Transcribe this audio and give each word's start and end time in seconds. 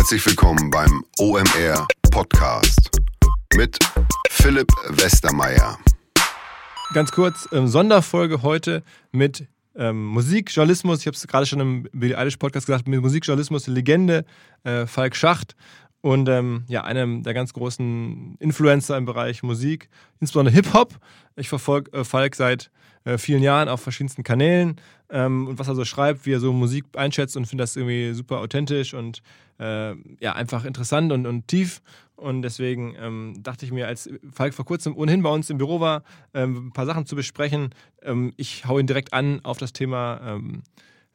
Herzlich 0.00 0.24
willkommen 0.24 0.70
beim 0.70 1.04
OMR 1.18 1.86
Podcast 2.10 2.90
mit 3.54 3.78
Philipp 4.30 4.72
Westermeier. 4.88 5.78
Ganz 6.94 7.12
kurz, 7.12 7.46
ähm, 7.52 7.68
Sonderfolge 7.68 8.40
heute 8.40 8.82
mit 9.12 9.46
ähm, 9.76 10.06
Musikjournalismus. 10.06 11.00
Ich 11.00 11.06
habe 11.06 11.14
es 11.14 11.26
gerade 11.26 11.44
schon 11.44 11.60
im 11.60 11.82
Billy 11.92 12.14
Eilish 12.14 12.38
Podcast 12.38 12.64
gesagt, 12.64 12.88
mit 12.88 13.02
Musikjournalismus 13.02 13.66
Legende 13.66 14.24
äh, 14.64 14.86
Falk 14.86 15.14
Schacht 15.14 15.54
und 16.02 16.28
ähm, 16.28 16.64
ja, 16.68 16.84
einem 16.84 17.22
der 17.22 17.34
ganz 17.34 17.52
großen 17.52 18.36
Influencer 18.38 18.96
im 18.96 19.04
Bereich 19.04 19.42
Musik, 19.42 19.88
insbesondere 20.20 20.54
Hip-Hop. 20.54 20.94
Ich 21.36 21.48
verfolge 21.48 21.92
äh, 21.92 22.04
Falk 22.04 22.34
seit 22.34 22.70
äh, 23.04 23.18
vielen 23.18 23.42
Jahren 23.42 23.68
auf 23.68 23.80
verschiedensten 23.80 24.22
Kanälen 24.22 24.76
ähm, 25.10 25.48
und 25.48 25.58
was 25.58 25.68
er 25.68 25.74
so 25.74 25.84
schreibt, 25.84 26.26
wie 26.26 26.32
er 26.32 26.40
so 26.40 26.52
Musik 26.52 26.84
einschätzt 26.96 27.36
und 27.36 27.46
finde 27.46 27.62
das 27.62 27.76
irgendwie 27.76 28.12
super 28.12 28.38
authentisch 28.38 28.94
und 28.94 29.22
äh, 29.58 29.94
ja, 30.20 30.34
einfach 30.34 30.64
interessant 30.64 31.12
und, 31.12 31.26
und 31.26 31.48
tief. 31.48 31.82
Und 32.16 32.42
deswegen 32.42 32.94
ähm, 32.98 33.34
dachte 33.42 33.64
ich 33.64 33.72
mir, 33.72 33.86
als 33.86 34.10
Falk 34.30 34.52
vor 34.52 34.66
kurzem 34.66 34.94
ohnehin 34.94 35.22
bei 35.22 35.30
uns 35.30 35.48
im 35.48 35.56
Büro 35.56 35.80
war, 35.80 36.02
ähm, 36.34 36.68
ein 36.68 36.72
paar 36.72 36.84
Sachen 36.84 37.06
zu 37.06 37.16
besprechen, 37.16 37.70
ähm, 38.02 38.32
ich 38.36 38.66
hau 38.66 38.78
ihn 38.78 38.86
direkt 38.86 39.12
an 39.14 39.40
auf 39.42 39.56
das 39.56 39.72
Thema 39.72 40.20
ähm, 40.22 40.62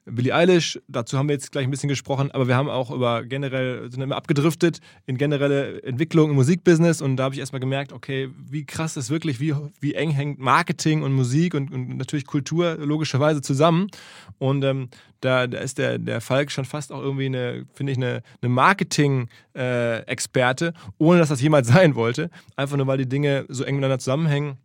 Billie 0.05 0.33
Eilish, 0.35 0.79
dazu 0.87 1.17
haben 1.17 1.29
wir 1.29 1.33
jetzt 1.33 1.51
gleich 1.51 1.63
ein 1.63 1.71
bisschen 1.71 1.89
gesprochen, 1.89 2.29
aber 2.31 2.47
wir 2.47 2.55
haben 2.55 2.69
auch 2.69 2.91
über 2.91 3.23
generell, 3.23 3.89
sind 3.91 4.03
immer 4.03 4.15
abgedriftet 4.15 4.79
in 5.07 5.17
generelle 5.17 5.81
Entwicklung 5.81 6.29
im 6.29 6.35
Musikbusiness 6.35 7.01
und 7.01 7.17
da 7.17 7.23
habe 7.23 7.33
ich 7.33 7.39
erstmal 7.39 7.59
gemerkt, 7.59 7.91
okay, 7.91 8.29
wie 8.37 8.65
krass 8.65 8.97
ist 8.97 9.09
wirklich, 9.09 9.39
wie, 9.39 9.55
wie 9.79 9.95
eng 9.95 10.11
hängt 10.11 10.37
Marketing 10.37 11.01
und 11.01 11.13
Musik 11.13 11.55
und, 11.55 11.71
und 11.71 11.97
natürlich 11.97 12.27
Kultur 12.27 12.77
logischerweise 12.77 13.41
zusammen. 13.41 13.87
Und 14.37 14.63
ähm, 14.63 14.89
da, 15.21 15.47
da 15.47 15.57
ist 15.57 15.79
der, 15.79 15.97
der 15.97 16.21
Falk 16.21 16.51
schon 16.51 16.65
fast 16.65 16.91
auch 16.91 17.01
irgendwie 17.01 17.25
eine, 17.25 17.65
finde 17.73 17.93
ich, 17.93 17.97
eine, 17.97 18.21
eine 18.41 18.49
Marketing-Experte, 18.49 20.67
äh, 20.67 20.73
ohne 20.99 21.17
dass 21.19 21.29
das 21.29 21.41
jemals 21.41 21.67
sein 21.69 21.95
wollte. 21.95 22.29
Einfach 22.55 22.77
nur, 22.77 22.85
weil 22.85 22.99
die 22.99 23.09
Dinge 23.09 23.45
so 23.49 23.63
eng 23.63 23.73
miteinander 23.75 23.97
zusammenhängen. 23.99 24.57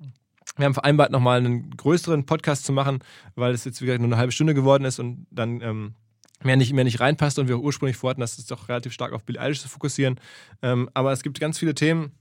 Wir 0.60 0.66
haben 0.66 0.74
vereinbart, 0.74 1.10
nochmal 1.10 1.38
einen 1.38 1.70
größeren 1.76 2.26
Podcast 2.26 2.64
zu 2.64 2.72
machen, 2.72 2.98
weil 3.34 3.52
es 3.54 3.64
jetzt, 3.64 3.80
wie 3.80 3.86
nur 3.86 3.98
eine 3.98 4.16
halbe 4.18 4.32
Stunde 4.32 4.54
geworden 4.54 4.84
ist 4.84 4.98
und 4.98 5.26
dann 5.30 5.60
ähm, 5.62 5.94
mehr, 6.42 6.56
nicht, 6.56 6.72
mehr 6.72 6.84
nicht 6.84 7.00
reinpasst 7.00 7.38
und 7.38 7.48
wir 7.48 7.58
ursprünglich 7.58 7.96
vorhatten, 7.96 8.20
das 8.20 8.38
ist 8.38 8.50
doch 8.50 8.68
relativ 8.68 8.92
stark 8.92 9.12
auf 9.12 9.24
Billie 9.24 9.40
Eilish 9.40 9.60
zu 9.60 9.68
fokussieren. 9.68 10.20
Ähm, 10.62 10.90
aber 10.94 11.12
es 11.12 11.22
gibt 11.22 11.40
ganz 11.40 11.58
viele 11.58 11.74
Themen 11.74 12.12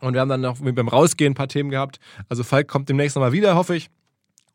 und 0.00 0.14
wir 0.14 0.20
haben 0.20 0.28
dann 0.28 0.40
noch 0.40 0.58
beim 0.60 0.88
Rausgehen 0.88 1.32
ein 1.32 1.34
paar 1.34 1.48
Themen 1.48 1.70
gehabt. 1.70 2.00
Also 2.28 2.42
Falk 2.42 2.68
kommt 2.68 2.88
demnächst 2.88 3.16
nochmal 3.16 3.32
wieder, 3.32 3.54
hoffe 3.54 3.76
ich. 3.76 3.90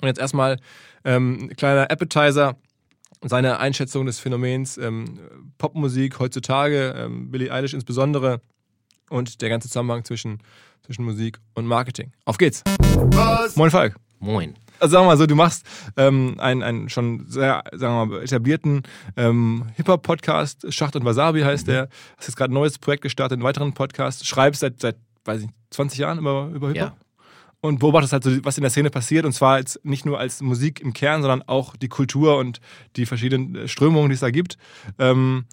Und 0.02 0.08
jetzt 0.08 0.20
erstmal 0.20 0.58
ähm, 1.04 1.50
ein 1.52 1.56
kleiner 1.56 1.92
Appetizer 1.92 2.56
seine 3.22 3.60
Einschätzung 3.60 4.06
des 4.06 4.20
Phänomens 4.20 4.78
ähm, 4.78 5.20
Popmusik 5.58 6.20
heutzutage, 6.20 6.96
ähm, 6.98 7.32
Billie 7.32 7.52
Eilish 7.52 7.74
insbesondere 7.74 8.42
und 9.10 9.42
der 9.42 9.50
ganze 9.50 9.68
Zusammenhang 9.68 10.06
zwischen 10.06 10.40
zwischen 10.90 11.06
Musik 11.06 11.40
und 11.54 11.68
Marketing. 11.68 12.14
Auf 12.26 12.40
geht's. 12.40 12.64
Was? 13.12 13.56
Moin 13.56 13.70
Falk. 13.70 13.96
Moin. 14.18 14.56
Also 14.80 14.94
sagen 14.94 15.06
wir 15.06 15.10
mal 15.10 15.18
so, 15.18 15.28
du 15.28 15.36
machst 15.36 15.64
ähm, 15.98 16.34
einen, 16.40 16.64
einen 16.64 16.90
schon 16.90 17.28
sehr, 17.28 17.64
sagen 17.74 17.94
wir 17.94 18.06
mal, 18.08 18.24
etablierten 18.24 18.82
ähm, 19.16 19.68
Hip-Hop-Podcast, 19.76 20.74
Schacht 20.74 20.96
und 20.96 21.06
Wasabi 21.06 21.42
heißt 21.42 21.68
mhm. 21.68 21.72
der. 21.72 21.90
Hast 22.18 22.28
jetzt 22.28 22.38
gerade 22.38 22.52
ein 22.52 22.56
neues 22.56 22.80
Projekt 22.80 23.04
gestartet, 23.04 23.36
einen 23.36 23.44
weiteren 23.44 23.74
Podcast, 23.74 24.26
schreibst 24.26 24.62
seit, 24.62 24.82
seit 24.82 24.96
weiß 25.26 25.44
ich, 25.44 25.50
20 25.70 26.00
Jahren 26.00 26.18
über, 26.18 26.50
über 26.56 26.70
Hip-Hop. 26.70 26.98
Ja. 26.98 26.98
Und 27.62 27.78
beobachtest 27.78 28.14
halt 28.14 28.24
so, 28.24 28.44
was 28.44 28.58
in 28.58 28.64
der 28.64 28.72
Szene 28.72 28.90
passiert. 28.90 29.26
Und 29.26 29.34
zwar 29.34 29.60
jetzt 29.60 29.86
nicht 29.86 30.08
nur 30.08 30.18
als 30.18 30.42
Musik 30.42 30.80
im 30.80 30.94
Kern, 30.94 31.22
sondern 31.22 31.44
auch 31.44 31.76
die 31.76 31.90
Kultur 31.90 32.38
und 32.38 32.62
die 32.96 33.06
verschiedenen 33.06 33.68
Strömungen, 33.68 34.10
die 34.10 34.16
es 34.16 34.22
da 34.22 34.32
gibt. 34.32 34.58
Ähm, 34.98 35.46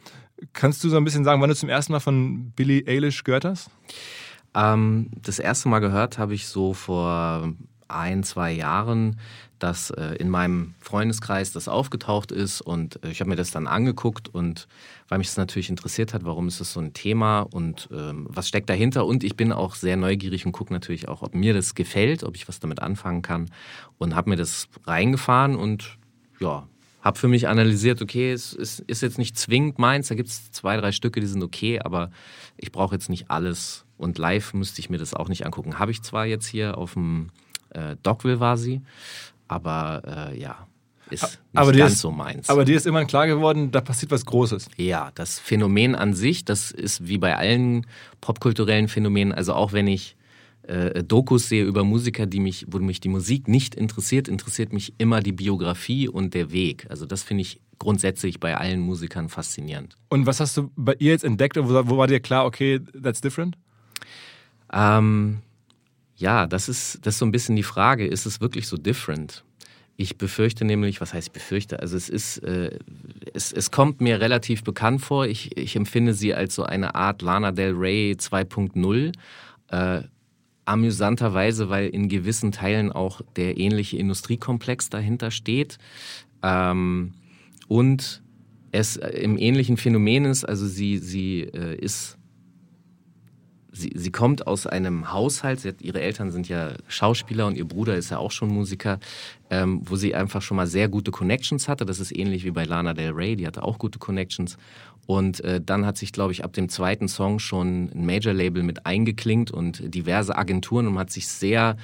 kannst 0.54 0.82
du 0.82 0.88
so 0.88 0.96
ein 0.96 1.04
bisschen 1.04 1.24
sagen, 1.24 1.42
wann 1.42 1.50
du 1.50 1.56
zum 1.56 1.68
ersten 1.68 1.92
Mal 1.92 2.00
von 2.00 2.52
Billie 2.52 2.84
Eilish 2.86 3.22
gehört 3.22 3.44
hast? 3.44 3.68
Ähm, 4.56 5.10
das 5.22 5.38
erste 5.38 5.68
Mal 5.68 5.80
gehört 5.80 6.18
habe 6.18 6.34
ich 6.34 6.48
so 6.48 6.72
vor 6.72 7.52
ein, 7.88 8.24
zwei 8.24 8.52
Jahren, 8.52 9.20
dass 9.58 9.90
äh, 9.90 10.16
in 10.16 10.28
meinem 10.28 10.74
Freundeskreis 10.80 11.52
das 11.52 11.68
aufgetaucht 11.68 12.32
ist 12.32 12.60
und 12.60 13.02
äh, 13.04 13.10
ich 13.10 13.20
habe 13.20 13.30
mir 13.30 13.36
das 13.36 13.50
dann 13.50 13.66
angeguckt 13.66 14.28
und 14.28 14.66
weil 15.08 15.18
mich 15.18 15.28
das 15.28 15.36
natürlich 15.36 15.70
interessiert 15.70 16.12
hat, 16.12 16.24
warum 16.24 16.48
ist 16.48 16.60
das 16.60 16.72
so 16.72 16.80
ein 16.80 16.94
Thema 16.94 17.40
und 17.40 17.88
ähm, 17.92 18.26
was 18.28 18.48
steckt 18.48 18.68
dahinter? 18.68 19.06
Und 19.06 19.24
ich 19.24 19.36
bin 19.36 19.52
auch 19.52 19.74
sehr 19.74 19.96
neugierig 19.96 20.46
und 20.46 20.52
gucke 20.52 20.72
natürlich 20.72 21.08
auch, 21.08 21.22
ob 21.22 21.34
mir 21.34 21.54
das 21.54 21.74
gefällt, 21.74 22.24
ob 22.24 22.34
ich 22.34 22.48
was 22.48 22.58
damit 22.58 22.82
anfangen 22.82 23.22
kann 23.22 23.50
und 23.98 24.14
habe 24.14 24.30
mir 24.30 24.36
das 24.36 24.68
reingefahren 24.84 25.54
und 25.54 25.96
ja, 26.40 26.66
habe 27.00 27.18
für 27.18 27.28
mich 27.28 27.48
analysiert, 27.48 28.02
okay, 28.02 28.32
es 28.32 28.52
ist, 28.52 28.80
ist 28.80 29.00
jetzt 29.00 29.16
nicht 29.16 29.38
zwingend 29.38 29.78
meins, 29.78 30.08
da 30.08 30.16
gibt 30.16 30.28
es 30.28 30.50
zwei, 30.50 30.76
drei 30.76 30.92
Stücke, 30.92 31.20
die 31.20 31.26
sind 31.28 31.42
okay, 31.42 31.78
aber 31.78 32.10
ich 32.58 32.72
brauche 32.72 32.94
jetzt 32.94 33.08
nicht 33.08 33.30
alles 33.30 33.85
und 33.96 34.18
live 34.18 34.54
müsste 34.54 34.80
ich 34.80 34.90
mir 34.90 34.98
das 34.98 35.14
auch 35.14 35.28
nicht 35.28 35.44
angucken. 35.44 35.78
Habe 35.78 35.90
ich 35.90 36.02
zwar 36.02 36.26
jetzt 36.26 36.46
hier 36.46 36.78
auf 36.78 36.94
dem 36.94 37.28
äh, 37.70 37.96
Dockville 38.02 38.40
war 38.40 38.56
sie, 38.56 38.82
aber 39.48 40.30
äh, 40.32 40.38
ja, 40.38 40.66
ist 41.10 41.22
nicht 41.22 41.38
aber 41.54 41.72
ganz 41.72 41.92
ist, 41.92 42.00
so 42.00 42.10
meins. 42.10 42.48
Aber 42.48 42.64
dir 42.64 42.76
ist 42.76 42.86
immer 42.86 43.04
klar 43.04 43.26
geworden, 43.26 43.70
da 43.70 43.80
passiert 43.80 44.10
was 44.10 44.24
Großes. 44.24 44.68
Ja, 44.76 45.12
das 45.14 45.38
Phänomen 45.38 45.94
an 45.94 46.14
sich, 46.14 46.44
das 46.44 46.70
ist 46.70 47.06
wie 47.06 47.18
bei 47.18 47.36
allen 47.36 47.86
popkulturellen 48.20 48.88
Phänomenen, 48.88 49.32
also 49.32 49.54
auch 49.54 49.72
wenn 49.72 49.86
ich 49.86 50.16
äh, 50.62 51.04
Dokus 51.04 51.48
sehe 51.48 51.64
über 51.64 51.84
Musiker, 51.84 52.26
die 52.26 52.40
mich, 52.40 52.66
wo 52.68 52.78
mich 52.78 53.00
die 53.00 53.08
Musik 53.08 53.46
nicht 53.46 53.74
interessiert, 53.74 54.26
interessiert 54.26 54.72
mich 54.72 54.94
immer 54.98 55.20
die 55.20 55.32
Biografie 55.32 56.08
und 56.08 56.34
der 56.34 56.50
Weg. 56.50 56.86
Also 56.90 57.06
das 57.06 57.22
finde 57.22 57.42
ich 57.42 57.60
grundsätzlich 57.78 58.40
bei 58.40 58.56
allen 58.56 58.80
Musikern 58.80 59.28
faszinierend. 59.28 59.96
Und 60.08 60.26
was 60.26 60.40
hast 60.40 60.56
du 60.56 60.70
bei 60.74 60.96
ihr 60.98 61.12
jetzt 61.12 61.24
entdeckt 61.24 61.56
und 61.56 61.68
wo, 61.68 61.88
wo 61.88 61.98
war 61.98 62.06
dir 62.06 62.20
klar, 62.20 62.46
okay, 62.46 62.80
that's 63.00 63.20
different? 63.20 63.56
Ähm, 64.76 65.38
ja, 66.16 66.46
das 66.46 66.68
ist, 66.68 66.98
das 67.02 67.14
ist 67.14 67.18
so 67.18 67.26
ein 67.26 67.32
bisschen 67.32 67.56
die 67.56 67.62
Frage, 67.62 68.06
ist 68.06 68.26
es 68.26 68.40
wirklich 68.40 68.68
so 68.68 68.76
different? 68.76 69.42
Ich 69.96 70.18
befürchte 70.18 70.66
nämlich, 70.66 71.00
was 71.00 71.14
heißt 71.14 71.28
ich 71.28 71.32
befürchte? 71.32 71.80
Also 71.80 71.96
es 71.96 72.10
ist, 72.10 72.38
äh, 72.38 72.78
es, 73.32 73.52
es 73.52 73.70
kommt 73.70 74.02
mir 74.02 74.20
relativ 74.20 74.62
bekannt 74.62 75.00
vor. 75.00 75.26
Ich, 75.26 75.56
ich 75.56 75.74
empfinde 75.74 76.12
sie 76.12 76.34
als 76.34 76.54
so 76.54 76.64
eine 76.64 76.94
Art 76.94 77.22
Lana 77.22 77.52
Del 77.52 77.72
Rey 77.72 78.14
2.0. 78.18 79.12
Äh, 79.68 80.02
amüsanterweise, 80.66 81.70
weil 81.70 81.88
in 81.88 82.08
gewissen 82.08 82.52
Teilen 82.52 82.92
auch 82.92 83.22
der 83.36 83.56
ähnliche 83.56 83.96
Industriekomplex 83.96 84.90
dahinter 84.90 85.30
steht. 85.30 85.78
Ähm, 86.42 87.14
und 87.68 88.22
es 88.72 88.98
äh, 88.98 89.08
im 89.20 89.38
ähnlichen 89.38 89.78
Phänomen 89.78 90.26
ist, 90.26 90.44
also 90.44 90.66
sie, 90.66 90.98
sie 90.98 91.42
äh, 91.42 91.76
ist 91.76 92.15
sie, 93.76 93.92
sie 93.94 94.10
kommt 94.10 94.46
aus 94.46 94.66
einem 94.66 95.12
Haushalt, 95.12 95.64
hat, 95.64 95.82
ihre 95.82 96.00
Eltern 96.00 96.30
sind 96.30 96.48
ja 96.48 96.72
Schauspieler 96.88 97.46
und 97.46 97.56
ihr 97.56 97.66
Bruder 97.66 97.96
ist 97.96 98.10
ja 98.10 98.18
auch 98.18 98.30
schon 98.30 98.48
Musiker, 98.48 98.98
ähm, 99.50 99.82
wo 99.84 99.96
sie 99.96 100.14
einfach 100.14 100.42
schon 100.42 100.56
mal 100.56 100.66
sehr 100.66 100.88
gute 100.88 101.10
Connections 101.10 101.68
hatte. 101.68 101.84
Das 101.84 102.00
ist 102.00 102.16
ähnlich 102.16 102.44
wie 102.44 102.50
bei 102.50 102.64
Lana 102.64 102.94
Del 102.94 103.12
Rey, 103.12 103.36
die 103.36 103.46
hatte 103.46 103.62
auch 103.62 103.78
gute 103.78 103.98
Connections. 103.98 104.56
Und 105.06 105.40
äh, 105.40 105.60
dann 105.64 105.86
hat 105.86 105.96
sich, 105.96 106.12
glaube 106.12 106.32
ich, 106.32 106.42
ab 106.42 106.52
dem 106.52 106.68
zweiten 106.68 107.08
Song 107.08 107.38
schon 107.38 107.90
ein 107.94 108.06
Major-Label 108.06 108.62
mit 108.62 108.86
eingeklinkt 108.86 109.50
und 109.50 109.94
diverse 109.94 110.36
Agenturen 110.36 110.88
und 110.88 110.98
hat 110.98 111.10
sich 111.10 111.28
sehr 111.28 111.76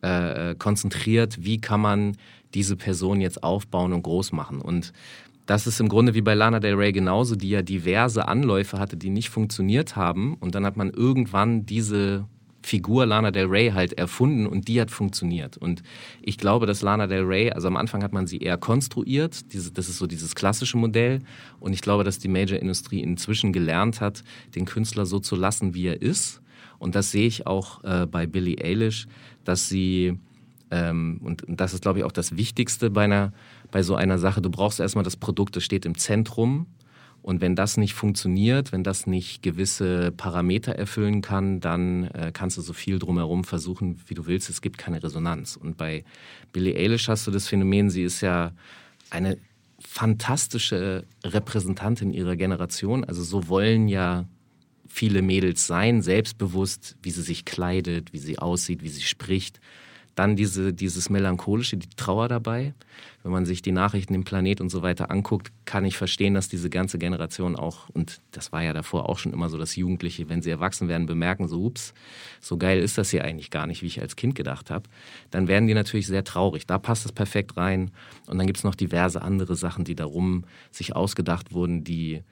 äh, 0.00 0.54
konzentriert, 0.54 1.44
wie 1.44 1.60
kann 1.60 1.80
man 1.80 2.16
diese 2.54 2.76
Person 2.76 3.20
jetzt 3.20 3.42
aufbauen 3.42 3.92
und 3.92 4.02
groß 4.02 4.32
machen. 4.32 4.60
Und 4.60 4.92
das 5.46 5.66
ist 5.66 5.80
im 5.80 5.88
Grunde 5.88 6.14
wie 6.14 6.20
bei 6.20 6.34
Lana 6.34 6.60
Del 6.60 6.74
Rey 6.74 6.92
genauso, 6.92 7.36
die 7.36 7.50
ja 7.50 7.62
diverse 7.62 8.28
Anläufe 8.28 8.78
hatte, 8.78 8.96
die 8.96 9.10
nicht 9.10 9.28
funktioniert 9.28 9.96
haben. 9.96 10.34
Und 10.34 10.54
dann 10.54 10.64
hat 10.64 10.76
man 10.76 10.90
irgendwann 10.90 11.66
diese 11.66 12.26
Figur 12.62 13.06
Lana 13.06 13.30
Del 13.30 13.46
Rey 13.46 13.70
halt 13.70 13.92
erfunden 13.94 14.46
und 14.46 14.68
die 14.68 14.80
hat 14.80 14.90
funktioniert. 14.90 15.56
Und 15.56 15.82
ich 16.22 16.38
glaube, 16.38 16.66
dass 16.66 16.82
Lana 16.82 17.06
Del 17.06 17.24
Rey, 17.24 17.50
also 17.50 17.68
am 17.68 17.76
Anfang 17.76 18.02
hat 18.02 18.12
man 18.12 18.26
sie 18.26 18.38
eher 18.38 18.56
konstruiert, 18.56 19.52
diese, 19.52 19.72
das 19.72 19.88
ist 19.88 19.98
so 19.98 20.06
dieses 20.06 20.34
klassische 20.34 20.76
Modell. 20.76 21.20
Und 21.60 21.72
ich 21.72 21.80
glaube, 21.80 22.04
dass 22.04 22.18
die 22.18 22.28
Major-Industrie 22.28 23.00
inzwischen 23.00 23.52
gelernt 23.52 24.00
hat, 24.00 24.22
den 24.54 24.64
Künstler 24.64 25.06
so 25.06 25.18
zu 25.18 25.36
lassen, 25.36 25.74
wie 25.74 25.86
er 25.86 26.00
ist. 26.00 26.40
Und 26.78 26.94
das 26.94 27.10
sehe 27.10 27.26
ich 27.26 27.46
auch 27.46 27.82
äh, 27.84 28.06
bei 28.06 28.26
Billie 28.26 28.62
Eilish, 28.62 29.06
dass 29.44 29.68
sie, 29.68 30.18
ähm, 30.72 31.20
und, 31.22 31.44
und 31.44 31.60
das 31.60 31.74
ist, 31.74 31.82
glaube 31.82 31.98
ich, 31.98 32.04
auch 32.04 32.12
das 32.12 32.36
Wichtigste 32.36 32.90
bei 32.90 33.04
einer 33.04 33.32
bei 33.70 33.82
so 33.82 33.94
einer 33.94 34.18
Sache. 34.18 34.40
Du 34.40 34.50
brauchst 34.50 34.80
erstmal 34.80 35.04
das 35.04 35.16
Produkt, 35.16 35.54
das 35.54 35.62
steht 35.62 35.84
im 35.84 35.96
Zentrum. 35.96 36.66
Und 37.20 37.40
wenn 37.40 37.54
das 37.54 37.76
nicht 37.76 37.94
funktioniert, 37.94 38.72
wenn 38.72 38.82
das 38.82 39.06
nicht 39.06 39.42
gewisse 39.42 40.10
Parameter 40.10 40.72
erfüllen 40.72 41.20
kann, 41.20 41.60
dann 41.60 42.04
äh, 42.08 42.32
kannst 42.32 42.56
du 42.56 42.62
so 42.62 42.72
viel 42.72 42.98
drumherum 42.98 43.44
versuchen, 43.44 44.00
wie 44.08 44.14
du 44.14 44.26
willst. 44.26 44.50
Es 44.50 44.60
gibt 44.60 44.76
keine 44.76 45.00
Resonanz. 45.00 45.54
Und 45.54 45.76
bei 45.76 46.04
Billie 46.52 46.74
Eilish 46.74 47.08
hast 47.08 47.26
du 47.26 47.30
das 47.30 47.46
Phänomen, 47.46 47.90
sie 47.90 48.02
ist 48.02 48.22
ja 48.22 48.52
eine 49.10 49.38
fantastische 49.78 51.04
Repräsentantin 51.22 52.12
ihrer 52.12 52.34
Generation. 52.34 53.04
Also 53.04 53.22
so 53.22 53.48
wollen 53.48 53.86
ja 53.86 54.26
viele 54.88 55.22
Mädels 55.22 55.66
sein, 55.66 56.02
selbstbewusst, 56.02 56.96
wie 57.02 57.10
sie 57.10 57.22
sich 57.22 57.44
kleidet, 57.44 58.12
wie 58.12 58.18
sie 58.18 58.38
aussieht, 58.38 58.82
wie 58.82 58.88
sie 58.88 59.02
spricht. 59.02 59.60
Dann 60.14 60.36
diese, 60.36 60.74
dieses 60.74 61.08
melancholische, 61.08 61.76
die 61.76 61.88
Trauer 61.96 62.28
dabei. 62.28 62.74
Wenn 63.22 63.32
man 63.32 63.46
sich 63.46 63.62
die 63.62 63.72
Nachrichten 63.72 64.14
im 64.14 64.24
Planet 64.24 64.60
und 64.60 64.68
so 64.68 64.82
weiter 64.82 65.10
anguckt, 65.10 65.52
kann 65.64 65.84
ich 65.84 65.96
verstehen, 65.96 66.34
dass 66.34 66.48
diese 66.48 66.68
ganze 66.68 66.98
Generation 66.98 67.56
auch, 67.56 67.88
und 67.90 68.20
das 68.32 68.52
war 68.52 68.62
ja 68.62 68.72
davor 68.72 69.08
auch 69.08 69.18
schon 69.18 69.32
immer 69.32 69.48
so, 69.48 69.56
dass 69.56 69.76
Jugendliche, 69.76 70.28
wenn 70.28 70.42
sie 70.42 70.50
erwachsen 70.50 70.88
werden, 70.88 71.06
bemerken, 71.06 71.48
so, 71.48 71.64
ups, 71.64 71.94
so 72.40 72.58
geil 72.58 72.80
ist 72.80 72.98
das 72.98 73.10
hier 73.10 73.24
eigentlich 73.24 73.50
gar 73.50 73.66
nicht, 73.66 73.82
wie 73.82 73.86
ich 73.86 74.00
als 74.00 74.16
Kind 74.16 74.34
gedacht 74.34 74.70
habe. 74.70 74.88
Dann 75.30 75.48
werden 75.48 75.66
die 75.66 75.74
natürlich 75.74 76.06
sehr 76.06 76.24
traurig. 76.24 76.66
Da 76.66 76.78
passt 76.78 77.06
es 77.06 77.12
perfekt 77.12 77.56
rein. 77.56 77.90
Und 78.26 78.38
dann 78.38 78.46
gibt 78.46 78.58
es 78.58 78.64
noch 78.64 78.74
diverse 78.74 79.22
andere 79.22 79.54
Sachen, 79.54 79.84
die 79.84 79.94
darum 79.94 80.44
sich 80.70 80.94
ausgedacht 80.94 81.52
wurden, 81.52 81.84
die, 81.84 82.22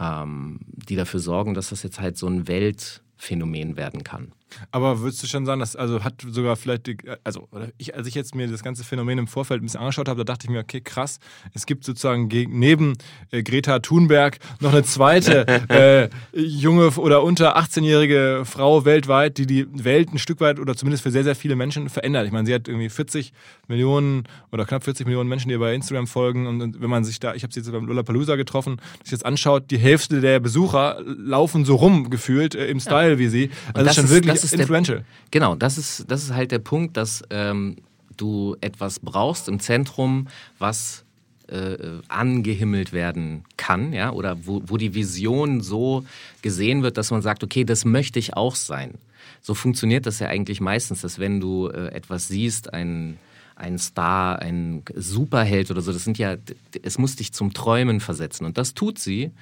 ähm, 0.00 0.60
die 0.72 0.96
dafür 0.96 1.20
sorgen, 1.20 1.54
dass 1.54 1.68
das 1.68 1.82
jetzt 1.82 2.00
halt 2.00 2.16
so 2.16 2.26
ein 2.26 2.48
Weltphänomen 2.48 3.76
werden 3.76 4.02
kann. 4.02 4.32
Aber 4.70 5.00
würdest 5.00 5.22
du 5.22 5.26
schon 5.26 5.46
sagen, 5.46 5.60
dass 5.60 5.76
also 5.76 6.04
hat 6.04 6.14
sogar 6.28 6.56
vielleicht, 6.56 6.86
die, 6.86 6.98
also 7.24 7.48
ich, 7.78 7.94
als 7.94 8.06
ich 8.06 8.14
jetzt 8.14 8.34
mir 8.34 8.48
das 8.48 8.62
ganze 8.62 8.84
Phänomen 8.84 9.18
im 9.18 9.26
Vorfeld 9.26 9.62
ein 9.62 9.64
bisschen 9.64 9.80
angeschaut 9.80 10.08
habe, 10.08 10.24
da 10.24 10.32
dachte 10.32 10.46
ich 10.46 10.50
mir, 10.50 10.60
okay, 10.60 10.80
krass, 10.80 11.18
es 11.54 11.66
gibt 11.66 11.84
sozusagen 11.84 12.28
gegen, 12.28 12.58
neben 12.58 12.94
äh, 13.30 13.42
Greta 13.42 13.78
Thunberg 13.78 14.38
noch 14.60 14.72
eine 14.72 14.82
zweite 14.82 15.46
äh, 15.68 16.08
junge 16.34 16.90
oder 16.90 17.22
unter 17.22 17.56
18-jährige 17.56 18.42
Frau 18.44 18.84
weltweit, 18.84 19.38
die 19.38 19.46
die 19.46 19.66
Welt 19.84 20.12
ein 20.12 20.18
Stück 20.18 20.40
weit 20.40 20.58
oder 20.58 20.74
zumindest 20.76 21.02
für 21.02 21.10
sehr, 21.10 21.24
sehr 21.24 21.34
viele 21.34 21.56
Menschen 21.56 21.88
verändert. 21.88 22.26
Ich 22.26 22.32
meine, 22.32 22.46
sie 22.46 22.54
hat 22.54 22.68
irgendwie 22.68 22.88
40 22.88 23.32
Millionen 23.68 24.24
oder 24.52 24.64
knapp 24.64 24.84
40 24.84 25.06
Millionen 25.06 25.28
Menschen, 25.28 25.48
die 25.48 25.54
ihr 25.54 25.60
bei 25.60 25.74
Instagram 25.74 26.06
folgen 26.06 26.46
und, 26.46 26.80
wenn 26.80 26.90
man 26.90 27.04
sich 27.04 27.20
da, 27.20 27.34
ich 27.34 27.42
habe 27.42 27.52
sie 27.52 27.60
jetzt 27.60 27.70
beim 27.72 27.86
Lollapalooza 27.86 28.36
getroffen, 28.36 28.80
sich 29.02 29.12
jetzt 29.12 29.26
anschaut, 29.26 29.70
die 29.70 29.78
Hälfte 29.78 30.20
der 30.20 30.40
Besucher 30.40 31.00
laufen 31.04 31.64
so 31.64 31.76
rum 31.76 32.10
gefühlt 32.10 32.54
äh, 32.54 32.66
im 32.66 32.80
Style 32.80 33.12
ja. 33.12 33.18
wie 33.18 33.28
sie. 33.28 33.50
Also 33.74 33.92
schon 33.92 34.04
ist, 34.04 34.10
wirklich 34.10 34.39
das 34.42 34.52
ist 34.52 34.60
influential. 34.60 34.98
Der, 34.98 35.06
genau, 35.30 35.54
das 35.54 35.78
ist, 35.78 36.04
das 36.08 36.22
ist 36.24 36.34
halt 36.34 36.52
der 36.52 36.58
Punkt, 36.58 36.96
dass 36.96 37.22
ähm, 37.30 37.76
du 38.16 38.56
etwas 38.60 38.98
brauchst 39.00 39.48
im 39.48 39.60
Zentrum, 39.60 40.28
was 40.58 41.04
äh, 41.48 41.76
angehimmelt 42.08 42.92
werden 42.92 43.44
kann, 43.56 43.92
ja, 43.92 44.12
oder 44.12 44.46
wo, 44.46 44.62
wo 44.66 44.76
die 44.76 44.94
Vision 44.94 45.60
so 45.60 46.04
gesehen 46.42 46.82
wird, 46.82 46.96
dass 46.96 47.10
man 47.10 47.22
sagt, 47.22 47.42
okay, 47.42 47.64
das 47.64 47.84
möchte 47.84 48.18
ich 48.18 48.36
auch 48.36 48.54
sein. 48.54 48.94
So 49.42 49.54
funktioniert 49.54 50.06
das 50.06 50.18
ja 50.18 50.28
eigentlich 50.28 50.60
meistens, 50.60 51.00
dass 51.00 51.18
wenn 51.18 51.40
du 51.40 51.68
äh, 51.68 51.88
etwas 51.88 52.28
siehst, 52.28 52.72
ein 52.72 53.18
ein 53.60 53.78
Star, 53.78 54.40
ein 54.40 54.82
Superheld 54.94 55.70
oder 55.70 55.82
so, 55.82 55.92
das 55.92 56.04
sind 56.04 56.16
ja, 56.16 56.36
es 56.82 56.96
muss 56.96 57.16
dich 57.16 57.32
zum 57.32 57.52
Träumen 57.52 58.00
versetzen. 58.00 58.46
Und 58.46 58.56
das 58.56 58.72
tut 58.72 58.98
sie 58.98 59.32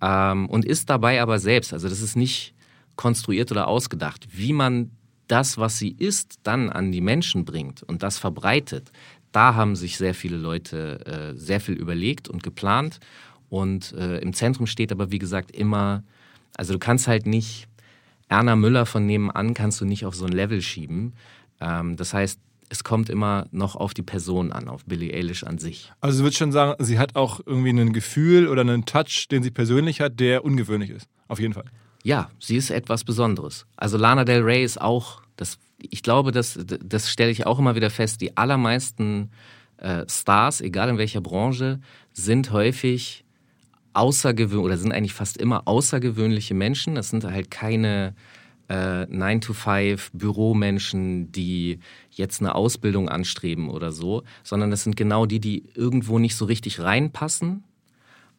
ähm, 0.00 0.48
und 0.48 0.64
ist 0.64 0.90
dabei 0.90 1.22
aber 1.22 1.38
selbst. 1.38 1.72
Also 1.72 1.88
das 1.88 2.00
ist 2.00 2.16
nicht 2.16 2.54
konstruiert 2.96 3.50
oder 3.50 3.68
ausgedacht. 3.68 4.28
Wie 4.32 4.52
man 4.52 4.90
das, 5.28 5.58
was 5.58 5.78
sie 5.78 5.92
ist, 5.92 6.40
dann 6.42 6.70
an 6.70 6.92
die 6.92 7.00
Menschen 7.00 7.44
bringt 7.44 7.82
und 7.82 8.02
das 8.02 8.18
verbreitet, 8.18 8.90
da 9.32 9.54
haben 9.54 9.76
sich 9.76 9.96
sehr 9.96 10.14
viele 10.14 10.36
Leute 10.36 11.06
äh, 11.06 11.36
sehr 11.36 11.60
viel 11.60 11.74
überlegt 11.74 12.28
und 12.28 12.42
geplant. 12.42 13.00
Und 13.48 13.92
äh, 13.92 14.18
im 14.18 14.34
Zentrum 14.34 14.66
steht 14.66 14.92
aber, 14.92 15.10
wie 15.10 15.18
gesagt, 15.18 15.50
immer, 15.50 16.04
also 16.54 16.74
du 16.74 16.78
kannst 16.78 17.08
halt 17.08 17.26
nicht, 17.26 17.66
Erna 18.28 18.56
Müller 18.56 18.86
von 18.86 19.06
nebenan 19.06 19.54
kannst 19.54 19.80
du 19.80 19.84
nicht 19.84 20.04
auf 20.04 20.14
so 20.14 20.26
ein 20.26 20.32
Level 20.32 20.62
schieben. 20.62 21.14
Ähm, 21.60 21.96
das 21.96 22.14
heißt, 22.14 22.38
es 22.68 22.84
kommt 22.84 23.10
immer 23.10 23.46
noch 23.50 23.76
auf 23.76 23.92
die 23.92 24.02
Person 24.02 24.52
an, 24.52 24.68
auf 24.68 24.84
Billie 24.86 25.12
Eilish 25.12 25.44
an 25.44 25.58
sich. 25.58 25.92
Also 26.00 26.18
du 26.18 26.24
würdest 26.24 26.38
schon 26.38 26.52
sagen, 26.52 26.82
sie 26.82 26.98
hat 26.98 27.16
auch 27.16 27.40
irgendwie 27.44 27.70
ein 27.70 27.92
Gefühl 27.92 28.48
oder 28.48 28.62
einen 28.62 28.86
Touch, 28.86 29.28
den 29.30 29.42
sie 29.42 29.50
persönlich 29.50 30.00
hat, 30.00 30.20
der 30.20 30.44
ungewöhnlich 30.44 30.88
ist. 30.88 31.06
Auf 31.28 31.38
jeden 31.38 31.52
Fall. 31.52 31.66
Ja, 32.02 32.30
sie 32.40 32.56
ist 32.56 32.70
etwas 32.70 33.04
Besonderes. 33.04 33.66
Also 33.76 33.96
Lana 33.96 34.24
Del 34.24 34.42
Rey 34.42 34.64
ist 34.64 34.80
auch, 34.80 35.22
das, 35.36 35.58
ich 35.78 36.02
glaube, 36.02 36.32
das, 36.32 36.58
das 36.64 37.10
stelle 37.10 37.30
ich 37.30 37.46
auch 37.46 37.58
immer 37.58 37.76
wieder 37.76 37.90
fest, 37.90 38.20
die 38.20 38.36
allermeisten 38.36 39.30
äh, 39.76 40.04
Stars, 40.08 40.60
egal 40.60 40.88
in 40.88 40.98
welcher 40.98 41.20
Branche, 41.20 41.80
sind 42.12 42.52
häufig 42.52 43.24
außergewöhnlich 43.94 44.64
oder 44.64 44.78
sind 44.78 44.92
eigentlich 44.92 45.12
fast 45.12 45.36
immer 45.36 45.62
außergewöhnliche 45.66 46.54
Menschen. 46.54 46.94
Das 46.94 47.10
sind 47.10 47.24
halt 47.24 47.50
keine 47.50 48.14
äh, 48.68 49.04
9-to-5 49.04 50.10
Büromenschen, 50.12 51.30
die 51.30 51.78
jetzt 52.10 52.40
eine 52.40 52.54
Ausbildung 52.54 53.08
anstreben 53.08 53.68
oder 53.68 53.92
so, 53.92 54.22
sondern 54.42 54.70
das 54.70 54.84
sind 54.84 54.96
genau 54.96 55.26
die, 55.26 55.40
die 55.40 55.64
irgendwo 55.74 56.18
nicht 56.18 56.36
so 56.36 56.46
richtig 56.46 56.80
reinpassen, 56.80 57.64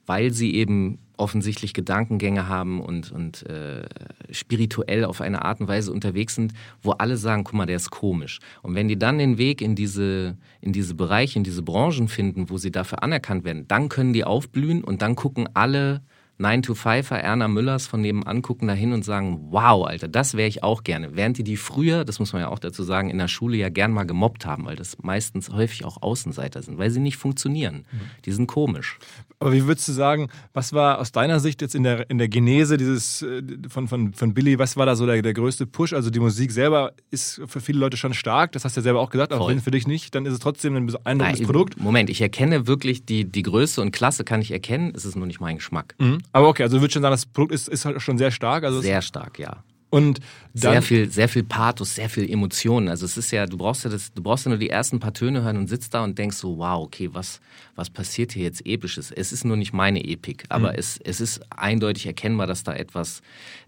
weil 0.06 0.32
sie 0.34 0.56
eben 0.56 1.00
offensichtlich 1.18 1.74
Gedankengänge 1.74 2.48
haben 2.48 2.82
und, 2.82 3.12
und 3.12 3.46
äh, 3.48 3.84
spirituell 4.32 5.06
auf 5.06 5.22
eine 5.22 5.44
Art 5.44 5.60
und 5.60 5.68
Weise 5.68 5.92
unterwegs 5.92 6.36
sind, 6.36 6.54
wo 6.82 6.92
alle 6.92 7.18
sagen, 7.18 7.44
guck 7.44 7.54
mal, 7.54 7.66
der 7.66 7.76
ist 7.76 7.92
komisch. 7.92 8.40
Und 8.62 8.76
wenn 8.76 8.88
die 8.88 8.98
dann 8.98 9.18
den 9.18 9.38
Weg 9.38 9.62
in 9.62 9.76
diese, 9.76 10.38
in 10.62 10.74
diese 10.74 10.96
Bereiche, 10.96 11.38
in 11.38 11.44
diese 11.44 11.62
Branchen 11.62 12.08
finden, 12.08 12.50
wo 12.50 12.58
sie 12.58 12.72
dafür 12.72 13.04
anerkannt 13.04 13.44
werden, 13.44 13.68
dann 13.68 13.90
können 13.90 14.14
die 14.14 14.24
aufblühen 14.24 14.84
und 14.84 15.02
dann 15.02 15.16
gucken 15.16 15.48
alle 15.54 16.02
9-to-5er 16.40 17.16
Erna 17.16 17.48
Müllers 17.48 17.86
von 17.88 18.02
nebenan 18.02 18.42
gucken 18.42 18.68
da 18.68 18.74
hin 18.74 18.92
und 18.92 19.06
sagen, 19.06 19.48
wow, 19.52 19.86
Alter, 19.86 20.08
das 20.08 20.34
wäre 20.36 20.48
ich 20.48 20.64
auch 20.64 20.84
gerne. 20.84 21.16
Während 21.16 21.38
die 21.38 21.44
die 21.44 21.58
früher, 21.58 22.06
das 22.06 22.20
muss 22.20 22.34
man 22.34 22.42
ja 22.42 22.50
auch 22.50 22.60
dazu 22.60 22.84
sagen, 22.84 23.10
in 23.10 23.20
der 23.20 23.28
Schule 23.28 23.58
ja 23.58 23.70
gern 23.70 23.92
mal 23.92 24.06
gemobbt 24.06 24.46
haben, 24.46 24.66
weil 24.66 24.76
das 24.76 24.98
meistens 25.02 25.50
häufig 25.50 25.86
auch 25.86 26.02
Außenseiter 26.02 26.62
sind, 26.64 26.78
weil 26.78 26.90
sie 26.90 27.00
nicht 27.00 27.18
funktionieren. 27.18 27.86
Mhm. 27.92 28.00
Die 28.26 28.32
sind 28.32 28.48
komisch. 28.48 28.98
Aber 29.40 29.54
wie 29.54 29.68
würdest 29.68 29.88
du 29.88 29.92
sagen, 29.92 30.30
was 30.54 30.74
war 30.74 31.00
aus 31.00 31.12
deiner 31.12 31.40
Sicht 31.40 31.62
jetzt 31.62 31.76
in 31.76 31.84
der, 31.84 32.10
in 32.10 32.18
der 32.18 32.30
Genese 32.30 32.78
dieses 32.78 33.22
äh, 33.22 33.42
von, 33.68 33.88
von, 33.88 34.14
von 34.14 34.34
Billy, 34.34 34.58
was 34.58 34.76
war 34.76 34.86
da 34.86 34.96
so 34.96 35.06
der, 35.06 35.22
der 35.22 35.34
größte 35.34 35.68
Push? 35.68 35.94
Also 35.94 36.10
die 36.10 36.20
Musik 36.20 36.52
selber 36.52 36.94
ist 37.12 37.42
für 37.46 37.62
viele 37.62 37.80
Leute 37.80 37.98
schon 37.98 38.14
stark, 38.14 38.54
das 38.54 38.66
hast 38.66 38.76
du 38.76 38.80
ja 38.80 38.84
selber 38.84 39.02
auch 39.02 39.10
gesagt, 39.10 39.34
aber 39.34 39.48
wenn 39.48 39.60
für 39.60 39.72
dich 39.72 39.86
nicht, 39.86 40.16
dann 40.16 40.26
ist 40.26 40.34
es 40.34 40.40
trotzdem 40.40 40.76
ein 40.76 40.86
beeindruckendes 40.88 41.46
Produkt. 41.46 41.80
Moment, 41.80 42.10
ich 42.10 42.22
erkenne 42.22 42.68
wirklich 42.68 43.06
die, 43.06 43.26
die 43.26 43.44
Größe 43.44 43.82
und 43.82 43.92
Klasse 43.92 44.24
kann 44.24 44.42
ich 44.42 44.52
erkennen, 44.52 44.94
es 44.96 45.06
ist 45.06 45.16
nur 45.16 45.28
nicht 45.28 45.42
mein 45.42 45.58
Geschmack. 45.58 45.96
Mhm. 46.00 46.20
Aber 46.32 46.48
okay, 46.48 46.64
also 46.64 46.78
du 46.78 46.82
würdest 46.82 46.94
schon 46.94 47.02
sagen, 47.02 47.14
das 47.14 47.26
Produkt 47.26 47.54
ist, 47.54 47.68
ist 47.68 47.86
halt 47.86 48.02
schon 48.02 48.18
sehr 48.18 48.32
stark. 48.32 48.64
Also 48.64 48.82
sehr 48.82 49.02
stark, 49.02 49.40
ja. 49.40 49.64
Und 49.94 50.22
sehr 50.56 50.82
viel, 50.82 51.12
sehr 51.12 51.30
viel 51.30 51.44
Pathos, 51.44 51.94
sehr 51.94 52.10
viel 52.10 52.28
Emotionen. 52.28 52.88
Also 52.88 53.06
es 53.06 53.16
ist 53.16 53.30
ja, 53.30 53.46
du 53.46 53.58
brauchst 53.58 53.84
ja 53.84 53.92
das, 53.92 54.12
du 54.12 54.24
brauchst 54.24 54.44
ja 54.44 54.50
nur 54.50 54.58
die 54.58 54.72
ersten 54.72 55.00
paar 55.00 55.14
Töne 55.14 55.44
hören 55.44 55.56
und 55.56 55.68
sitzt 55.68 55.94
da 55.94 56.04
und 56.04 56.18
denkst 56.18 56.38
so, 56.38 56.58
wow, 56.58 56.84
okay, 56.84 57.10
was, 57.14 57.40
was 57.76 57.92
passiert 57.92 58.32
hier 58.32 58.42
jetzt 58.42 58.66
Episches? 58.66 59.12
Es 59.12 59.32
ist 59.32 59.46
nur 59.46 59.56
nicht 59.56 59.72
meine 59.72 60.04
Epik, 60.04 60.46
aber 60.50 60.72
mhm. 60.72 60.80
es, 60.80 61.00
es 61.04 61.22
ist 61.22 61.42
eindeutig 61.56 62.08
erkennbar, 62.08 62.48
dass 62.48 62.64
da 62.64 62.74
etwas 62.74 63.22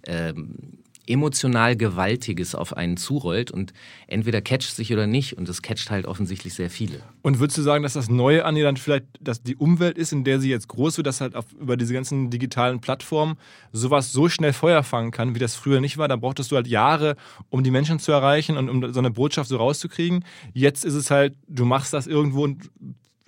ähm, 0.07 0.79
emotional 1.07 1.75
Gewaltiges 1.75 2.55
auf 2.55 2.75
einen 2.75 2.97
zurollt 2.97 3.51
und 3.51 3.73
entweder 4.07 4.41
catcht 4.41 4.75
sich 4.75 4.91
oder 4.93 5.07
nicht 5.07 5.37
und 5.37 5.47
es 5.49 5.61
catcht 5.61 5.89
halt 5.89 6.05
offensichtlich 6.05 6.53
sehr 6.53 6.69
viele. 6.69 7.01
Und 7.21 7.39
würdest 7.39 7.57
du 7.57 7.61
sagen, 7.61 7.83
dass 7.83 7.93
das 7.93 8.09
Neue 8.09 8.45
an 8.45 8.55
ihr 8.55 8.63
dann 8.63 8.77
vielleicht, 8.77 9.05
dass 9.19 9.43
die 9.43 9.55
Umwelt 9.55 9.97
ist, 9.97 10.11
in 10.11 10.23
der 10.23 10.39
sie 10.39 10.49
jetzt 10.49 10.67
groß 10.67 10.97
wird, 10.97 11.07
dass 11.07 11.21
halt 11.21 11.35
auf, 11.35 11.45
über 11.59 11.77
diese 11.77 11.93
ganzen 11.93 12.29
digitalen 12.29 12.79
Plattformen 12.79 13.37
sowas 13.71 14.11
so 14.11 14.29
schnell 14.29 14.53
Feuer 14.53 14.83
fangen 14.83 15.11
kann, 15.11 15.35
wie 15.35 15.39
das 15.39 15.55
früher 15.55 15.81
nicht 15.81 15.97
war? 15.97 16.07
Da 16.07 16.15
brauchtest 16.15 16.51
du 16.51 16.55
halt 16.55 16.67
Jahre, 16.67 17.15
um 17.49 17.63
die 17.63 17.71
Menschen 17.71 17.99
zu 17.99 18.11
erreichen 18.11 18.57
und 18.57 18.69
um 18.69 18.93
so 18.93 18.99
eine 18.99 19.11
Botschaft 19.11 19.49
so 19.49 19.57
rauszukriegen. 19.57 20.25
Jetzt 20.53 20.85
ist 20.85 20.95
es 20.95 21.11
halt, 21.11 21.35
du 21.47 21.65
machst 21.65 21.93
das 21.93 22.07
irgendwo 22.07 22.43
und 22.43 22.69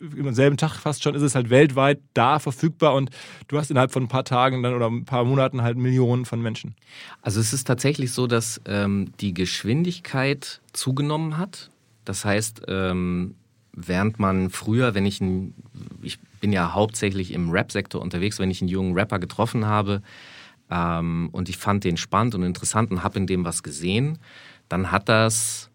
am 0.01 0.33
selben 0.33 0.57
Tag 0.57 0.75
fast 0.75 1.03
schon 1.03 1.15
ist 1.15 1.21
es 1.21 1.35
halt 1.35 1.49
weltweit 1.49 1.99
da 2.13 2.39
verfügbar 2.39 2.93
und 2.93 3.09
du 3.47 3.57
hast 3.57 3.71
innerhalb 3.71 3.91
von 3.91 4.03
ein 4.03 4.07
paar 4.07 4.25
Tagen 4.25 4.61
dann 4.61 4.75
oder 4.75 4.87
ein 4.87 5.05
paar 5.05 5.23
Monaten 5.23 5.61
halt 5.61 5.77
Millionen 5.77 6.25
von 6.25 6.41
Menschen. 6.41 6.75
Also 7.21 7.39
es 7.39 7.53
ist 7.53 7.65
tatsächlich 7.65 8.11
so, 8.11 8.27
dass 8.27 8.61
ähm, 8.65 9.11
die 9.19 9.33
Geschwindigkeit 9.33 10.61
zugenommen 10.73 11.37
hat. 11.37 11.71
Das 12.05 12.25
heißt, 12.25 12.63
ähm, 12.67 13.35
während 13.73 14.19
man 14.19 14.49
früher, 14.49 14.93
wenn 14.93 15.05
ich 15.05 15.19
ein, 15.21 15.53
ich 16.01 16.19
bin 16.41 16.53
ja 16.53 16.73
hauptsächlich 16.73 17.33
im 17.33 17.49
Rap-Sektor 17.49 18.01
unterwegs, 18.01 18.39
wenn 18.39 18.51
ich 18.51 18.61
einen 18.61 18.69
jungen 18.69 18.93
Rapper 18.93 19.19
getroffen 19.19 19.65
habe 19.65 20.01
ähm, 20.69 21.29
und 21.31 21.49
ich 21.49 21.57
fand 21.57 21.83
den 21.83 21.97
spannend 21.97 22.35
und 22.35 22.43
interessant 22.43 22.91
und 22.91 23.03
habe 23.03 23.17
in 23.17 23.27
dem 23.27 23.45
was 23.45 23.63
gesehen, 23.63 24.19
dann 24.69 24.91
hat 24.91 25.09
das 25.09 25.66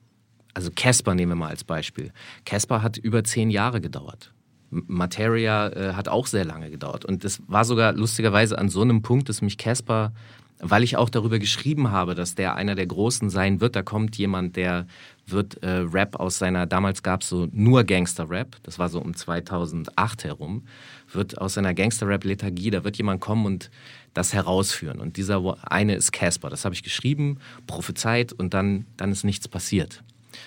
also 0.54 0.70
Casper 0.74 1.14
nehmen 1.14 1.32
wir 1.32 1.36
mal 1.36 1.48
als 1.48 1.64
Beispiel. 1.64 2.12
Casper 2.44 2.82
hat 2.82 2.96
über 2.96 3.24
zehn 3.24 3.50
Jahre 3.50 3.80
gedauert. 3.80 4.32
Materia 4.70 5.68
äh, 5.68 5.92
hat 5.94 6.08
auch 6.08 6.26
sehr 6.26 6.44
lange 6.44 6.70
gedauert. 6.70 7.04
Und 7.04 7.24
das 7.24 7.42
war 7.46 7.64
sogar 7.64 7.92
lustigerweise 7.92 8.58
an 8.58 8.68
so 8.68 8.80
einem 8.80 9.02
Punkt, 9.02 9.28
dass 9.28 9.42
mich 9.42 9.58
Casper, 9.58 10.12
weil 10.58 10.82
ich 10.82 10.96
auch 10.96 11.10
darüber 11.10 11.38
geschrieben 11.38 11.90
habe, 11.90 12.14
dass 12.14 12.34
der 12.34 12.54
einer 12.56 12.74
der 12.74 12.86
Großen 12.86 13.28
sein 13.28 13.60
wird, 13.60 13.76
da 13.76 13.82
kommt 13.82 14.16
jemand, 14.16 14.56
der 14.56 14.86
wird 15.26 15.62
äh, 15.62 15.68
Rap 15.70 16.16
aus 16.16 16.38
seiner, 16.38 16.66
damals 16.66 17.02
gab 17.02 17.22
es 17.22 17.28
so 17.28 17.48
nur 17.52 17.84
Gangster-Rap, 17.84 18.56
das 18.62 18.78
war 18.78 18.88
so 18.88 19.00
um 19.00 19.14
2008 19.14 20.24
herum, 20.24 20.64
wird 21.12 21.38
aus 21.38 21.54
seiner 21.54 21.74
Gangster-Rap-Lethargie, 21.74 22.70
da 22.70 22.84
wird 22.84 22.96
jemand 22.96 23.20
kommen 23.20 23.44
und 23.44 23.70
das 24.14 24.32
herausführen. 24.32 25.00
Und 25.00 25.16
dieser 25.16 25.56
eine 25.70 25.96
ist 25.96 26.12
Casper, 26.12 26.48
das 26.48 26.64
habe 26.64 26.74
ich 26.74 26.82
geschrieben, 26.82 27.38
prophezeit 27.66 28.32
und 28.32 28.54
dann, 28.54 28.86
dann 28.96 29.12
ist 29.12 29.24
nichts 29.24 29.48
passiert. 29.48 30.02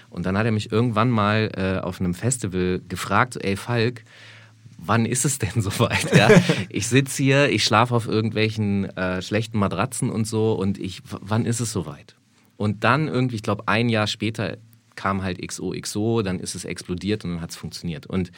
Und 0.10 0.26
dann 0.26 0.38
hat 0.38 0.46
er 0.46 0.52
mich 0.52 0.72
irgendwann 0.72 1.10
mal 1.10 1.52
äh, 1.56 1.80
auf 1.80 2.00
einem 2.00 2.14
Festival 2.14 2.82
gefragt, 2.88 3.38
ey 3.42 3.56
Falk, 3.56 4.04
wann 4.78 5.06
ist 5.06 5.26
es 5.26 5.40
denn 5.40 5.62
soweit? 5.62 6.16
Ja? 6.16 6.30
ich 6.70 6.88
sitze 6.88 7.24
hier, 7.24 7.50
ich 7.50 7.64
schlafe 7.64 7.96
auf 7.96 8.08
irgendwelchen 8.08 8.86
äh, 8.98 9.22
schlechten 9.22 9.58
Matratzen 9.58 10.10
und 10.10 10.26
so 10.26 10.54
und 10.54 10.78
ich, 10.78 11.02
wann 11.06 11.46
ist 11.46 11.60
es 11.60 11.72
soweit? 11.72 12.16
Und 12.58 12.84
dann 12.84 13.08
irgendwie, 13.08 13.36
ich 13.36 13.44
glaube, 13.44 13.68
ein 13.68 13.90
Jahr 13.90 14.08
später 14.08 14.58
kam 14.96 15.24
halt 15.24 15.46
XOXO, 15.46 16.22
dann 16.22 16.40
ist 16.40 16.56
es 16.56 16.66
explodiert 16.66 17.26
und 17.26 17.32
dann 17.32 17.42
hat 17.42 17.52
es 17.52 17.58
funktioniert. 17.58 18.06
Und 18.06 18.32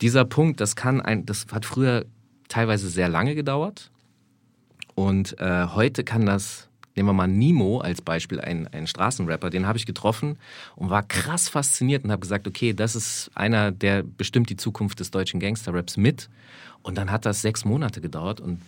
dieser 0.00 0.24
Punkt, 0.24 0.60
das 0.60 0.74
kann 0.74 1.00
ein, 1.00 1.24
das 1.24 1.46
hat 1.52 1.64
früher 1.64 2.04
teilweise 2.48 2.88
sehr 2.88 3.08
lange 3.08 3.34
gedauert. 3.34 3.90
Und 4.94 5.38
äh, 5.40 5.66
heute 5.66 6.04
kann 6.04 6.26
das, 6.26 6.68
nehmen 6.96 7.08
wir 7.08 7.12
mal 7.12 7.26
Nemo 7.26 7.78
als 7.78 8.02
Beispiel, 8.02 8.40
ein, 8.40 8.68
ein 8.68 8.86
Straßenrapper, 8.86 9.50
den 9.50 9.66
habe 9.66 9.78
ich 9.78 9.86
getroffen 9.86 10.38
und 10.76 10.90
war 10.90 11.02
krass 11.02 11.48
fasziniert 11.48 12.04
und 12.04 12.12
habe 12.12 12.20
gesagt, 12.20 12.46
okay, 12.46 12.72
das 12.72 12.94
ist 12.94 13.30
einer, 13.34 13.72
der 13.72 14.02
bestimmt 14.02 14.50
die 14.50 14.56
Zukunft 14.56 15.00
des 15.00 15.10
deutschen 15.10 15.40
Gangsterraps 15.40 15.96
mit. 15.96 16.28
Und 16.82 16.98
dann 16.98 17.10
hat 17.10 17.24
das 17.24 17.42
sechs 17.42 17.64
Monate 17.64 18.00
gedauert 18.00 18.40
und 18.40 18.60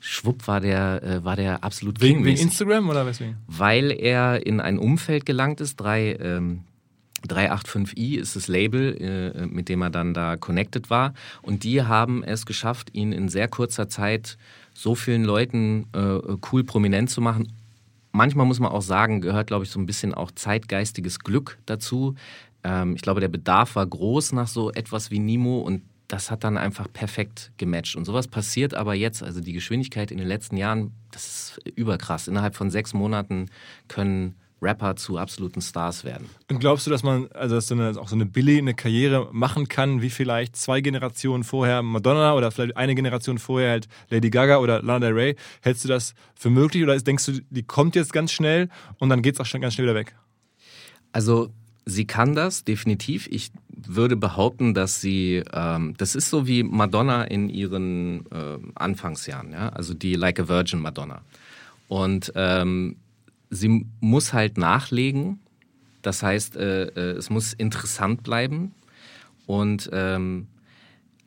schwupp 0.00 0.48
war 0.48 0.60
der, 0.60 1.02
äh, 1.02 1.24
war 1.24 1.36
der 1.36 1.62
absolut 1.62 2.00
wegen, 2.00 2.24
wegen 2.24 2.40
Instagram 2.40 2.88
oder 2.88 3.06
weswegen? 3.06 3.36
Weil 3.46 3.90
er 3.92 4.46
in 4.46 4.60
ein 4.60 4.78
Umfeld 4.78 5.26
gelangt 5.26 5.60
ist, 5.60 5.76
drei, 5.76 6.16
ähm, 6.20 6.64
385i 7.28 8.18
ist 8.18 8.34
das 8.34 8.48
Label, 8.48 8.96
äh, 8.96 9.46
mit 9.46 9.68
dem 9.68 9.82
er 9.82 9.90
dann 9.90 10.14
da 10.14 10.38
connected 10.38 10.88
war. 10.88 11.12
Und 11.42 11.64
die 11.64 11.82
haben 11.82 12.24
es 12.24 12.46
geschafft, 12.46 12.94
ihn 12.94 13.12
in 13.12 13.28
sehr 13.28 13.46
kurzer 13.46 13.90
Zeit 13.90 14.38
so 14.72 14.94
vielen 14.94 15.24
Leuten 15.24 15.86
äh, 15.92 16.36
cool 16.50 16.64
prominent 16.64 17.10
zu 17.10 17.20
machen. 17.20 17.52
Manchmal 18.12 18.46
muss 18.46 18.60
man 18.60 18.72
auch 18.72 18.82
sagen, 18.82 19.20
gehört, 19.20 19.46
glaube 19.46 19.64
ich, 19.64 19.70
so 19.70 19.78
ein 19.78 19.86
bisschen 19.86 20.14
auch 20.14 20.30
zeitgeistiges 20.30 21.20
Glück 21.20 21.58
dazu. 21.66 22.14
Ähm, 22.64 22.94
ich 22.96 23.02
glaube, 23.02 23.20
der 23.20 23.28
Bedarf 23.28 23.76
war 23.76 23.86
groß 23.86 24.32
nach 24.32 24.48
so 24.48 24.70
etwas 24.72 25.10
wie 25.10 25.18
Nimo 25.18 25.60
und 25.60 25.82
das 26.08 26.30
hat 26.30 26.42
dann 26.42 26.58
einfach 26.58 26.92
perfekt 26.92 27.52
gematcht. 27.56 27.94
Und 27.94 28.04
sowas 28.04 28.26
passiert 28.26 28.74
aber 28.74 28.94
jetzt, 28.94 29.22
also 29.22 29.40
die 29.40 29.52
Geschwindigkeit 29.52 30.10
in 30.10 30.18
den 30.18 30.26
letzten 30.26 30.56
Jahren, 30.56 30.92
das 31.12 31.26
ist 31.26 31.68
überkrass. 31.76 32.26
Innerhalb 32.26 32.56
von 32.56 32.70
sechs 32.70 32.94
Monaten 32.94 33.46
können 33.86 34.34
Rapper 34.62 34.96
zu 34.96 35.18
absoluten 35.18 35.60
Stars 35.60 36.04
werden. 36.04 36.28
Und 36.50 36.60
glaubst 36.60 36.86
du, 36.86 36.90
dass 36.90 37.02
man, 37.02 37.28
also 37.32 37.54
dass 37.54 37.68
so 37.68 37.74
eine, 37.74 37.98
auch 37.98 38.08
so 38.08 38.14
eine 38.14 38.26
Billy 38.26 38.58
eine 38.58 38.74
Karriere 38.74 39.28
machen 39.32 39.68
kann, 39.68 40.02
wie 40.02 40.10
vielleicht 40.10 40.56
zwei 40.56 40.80
Generationen 40.80 41.44
vorher 41.44 41.82
Madonna 41.82 42.34
oder 42.34 42.50
vielleicht 42.50 42.76
eine 42.76 42.94
Generation 42.94 43.38
vorher 43.38 43.70
halt 43.70 43.88
Lady 44.10 44.30
Gaga 44.30 44.58
oder 44.58 44.82
Lana 44.82 45.06
Del 45.06 45.14
Rey? 45.14 45.36
Hältst 45.62 45.84
du 45.84 45.88
das 45.88 46.14
für 46.34 46.50
möglich 46.50 46.82
oder 46.82 46.98
denkst 46.98 47.26
du, 47.26 47.32
die 47.50 47.62
kommt 47.62 47.96
jetzt 47.96 48.12
ganz 48.12 48.32
schnell 48.32 48.68
und 48.98 49.08
dann 49.08 49.22
geht 49.22 49.34
es 49.34 49.40
auch 49.40 49.46
schon 49.46 49.60
ganz 49.60 49.74
schnell 49.74 49.86
wieder 49.86 49.96
weg? 49.96 50.14
Also 51.12 51.50
sie 51.86 52.06
kann 52.06 52.34
das 52.34 52.64
definitiv. 52.64 53.26
Ich 53.30 53.50
würde 53.68 54.16
behaupten, 54.16 54.74
dass 54.74 55.00
sie, 55.00 55.42
ähm, 55.52 55.94
das 55.96 56.14
ist 56.14 56.30
so 56.30 56.46
wie 56.46 56.62
Madonna 56.62 57.24
in 57.24 57.48
ihren 57.48 58.26
äh, 58.30 58.58
Anfangsjahren, 58.74 59.52
ja, 59.52 59.70
also 59.70 59.94
die 59.94 60.14
Like 60.14 60.40
a 60.40 60.48
Virgin 60.48 60.80
Madonna. 60.80 61.22
Und 61.88 62.32
ähm, 62.36 62.96
sie 63.50 63.86
muss 64.00 64.32
halt 64.32 64.56
nachlegen. 64.56 65.40
Das 66.02 66.22
heißt, 66.22 66.56
äh, 66.56 66.84
äh, 66.84 67.16
es 67.16 67.28
muss 67.28 67.52
interessant 67.52 68.22
bleiben. 68.22 68.72
Und 69.46 69.90
ähm, 69.92 70.46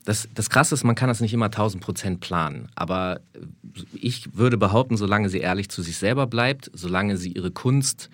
das, 0.05 0.27
das 0.33 0.49
Krasse 0.49 0.75
ist, 0.75 0.83
man 0.83 0.95
kann 0.95 1.09
das 1.09 1.21
nicht 1.21 1.33
immer 1.33 1.45
1000 1.45 1.83
Prozent 1.83 2.19
planen. 2.19 2.69
Aber 2.75 3.21
ich 3.93 4.35
würde 4.35 4.57
behaupten, 4.57 4.97
solange 4.97 5.29
sie 5.29 5.39
ehrlich 5.39 5.69
zu 5.69 5.81
sich 5.81 5.97
selber 5.97 6.27
bleibt, 6.27 6.71
solange 6.73 7.17
sie 7.17 7.31
ihre 7.31 7.51
Kunst 7.51 8.09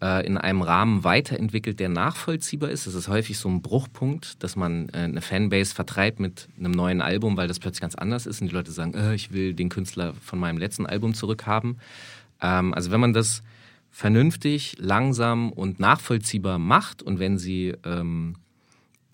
äh, 0.00 0.26
in 0.26 0.38
einem 0.38 0.62
Rahmen 0.62 1.04
weiterentwickelt, 1.04 1.80
der 1.80 1.88
nachvollziehbar 1.88 2.70
ist. 2.70 2.86
Das 2.86 2.94
ist 2.94 3.08
häufig 3.08 3.38
so 3.38 3.48
ein 3.48 3.62
Bruchpunkt, 3.62 4.42
dass 4.42 4.56
man 4.56 4.88
äh, 4.90 4.98
eine 4.98 5.20
Fanbase 5.20 5.74
vertreibt 5.74 6.20
mit 6.20 6.48
einem 6.58 6.72
neuen 6.72 7.00
Album, 7.00 7.36
weil 7.36 7.48
das 7.48 7.58
plötzlich 7.58 7.80
ganz 7.80 7.94
anders 7.94 8.26
ist 8.26 8.40
und 8.40 8.48
die 8.48 8.54
Leute 8.54 8.70
sagen, 8.70 8.94
äh, 8.94 9.14
ich 9.14 9.32
will 9.32 9.54
den 9.54 9.68
Künstler 9.68 10.14
von 10.20 10.38
meinem 10.38 10.58
letzten 10.58 10.86
Album 10.86 11.14
zurückhaben. 11.14 11.78
Ähm, 12.40 12.74
also 12.74 12.90
wenn 12.90 13.00
man 13.00 13.12
das 13.12 13.42
vernünftig, 13.90 14.74
langsam 14.78 15.52
und 15.52 15.78
nachvollziehbar 15.78 16.58
macht 16.58 17.02
und 17.02 17.20
wenn 17.20 17.38
sie 17.38 17.74
ähm, 17.84 18.34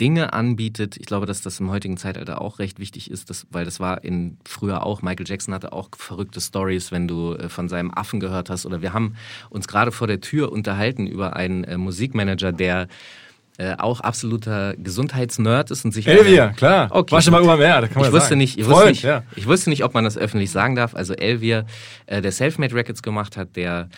Dinge 0.01 0.33
anbietet. 0.33 0.97
Ich 0.97 1.05
glaube, 1.05 1.27
dass 1.27 1.43
das 1.43 1.61
im 1.61 1.71
heutigen 1.71 1.99
Zeitalter 1.99 2.41
auch 2.41 2.59
recht 2.59 2.79
wichtig 2.79 3.11
ist, 3.11 3.29
dass, 3.29 3.47
weil 3.51 3.67
das 3.67 3.79
war 3.79 4.03
in 4.03 4.39
früher 4.47 4.87
auch. 4.87 5.03
Michael 5.03 5.29
Jackson 5.29 5.53
hatte 5.53 5.75
auch 5.75 5.91
verrückte 5.95 6.41
Stories, 6.41 6.91
wenn 6.91 7.07
du 7.07 7.35
äh, 7.35 7.51
von 7.51 7.69
seinem 7.69 7.93
Affen 7.93 8.19
gehört 8.19 8.49
hast. 8.49 8.65
Oder 8.65 8.81
wir 8.81 8.95
haben 8.95 9.17
uns 9.51 9.69
gerade 9.69 9.93
vor 9.93 10.07
der 10.07 10.23
Tür 10.23 10.51
unterhalten 10.51 11.07
über 11.07 11.37
einen 11.37 11.65
äh, 11.65 11.77
Musikmanager, 11.77 12.53
der 12.53 12.89
äh, 13.61 13.77
auch 13.77 14.01
absoluter 14.01 14.75
Gesundheitsnerd 14.79 15.71
ist 15.71 15.85
und 15.85 15.93
sich. 15.93 16.07
Elvia, 16.07 16.49
klar. 16.55 16.89
Okay. 16.91 17.13
War 17.13 17.21
schon 17.21 17.33
mal 17.33 17.43
UMR, 17.43 17.83
da 17.83 17.89
kann 17.89 17.97
man 17.97 18.07
ich 18.07 18.13
wusste 18.13 18.31
sagen. 18.31 18.39
Nicht, 18.39 18.59
ich, 18.59 18.65
Freund, 18.65 18.77
wusste 18.77 18.89
nicht, 18.89 19.03
ja. 19.03 19.23
ich 19.37 19.47
wusste 19.47 19.69
nicht, 19.69 19.85
ob 19.85 19.93
man 19.93 20.05
das 20.05 20.17
öffentlich 20.17 20.51
sagen 20.51 20.77
darf. 20.77 20.95
Also 20.95 21.13
Elvia, 21.13 21.65
äh, 22.07 22.23
der 22.23 22.33
Selfmade 22.33 22.75
Records 22.75 23.03
gemacht 23.03 23.37
hat, 23.37 23.57
der 23.57 23.91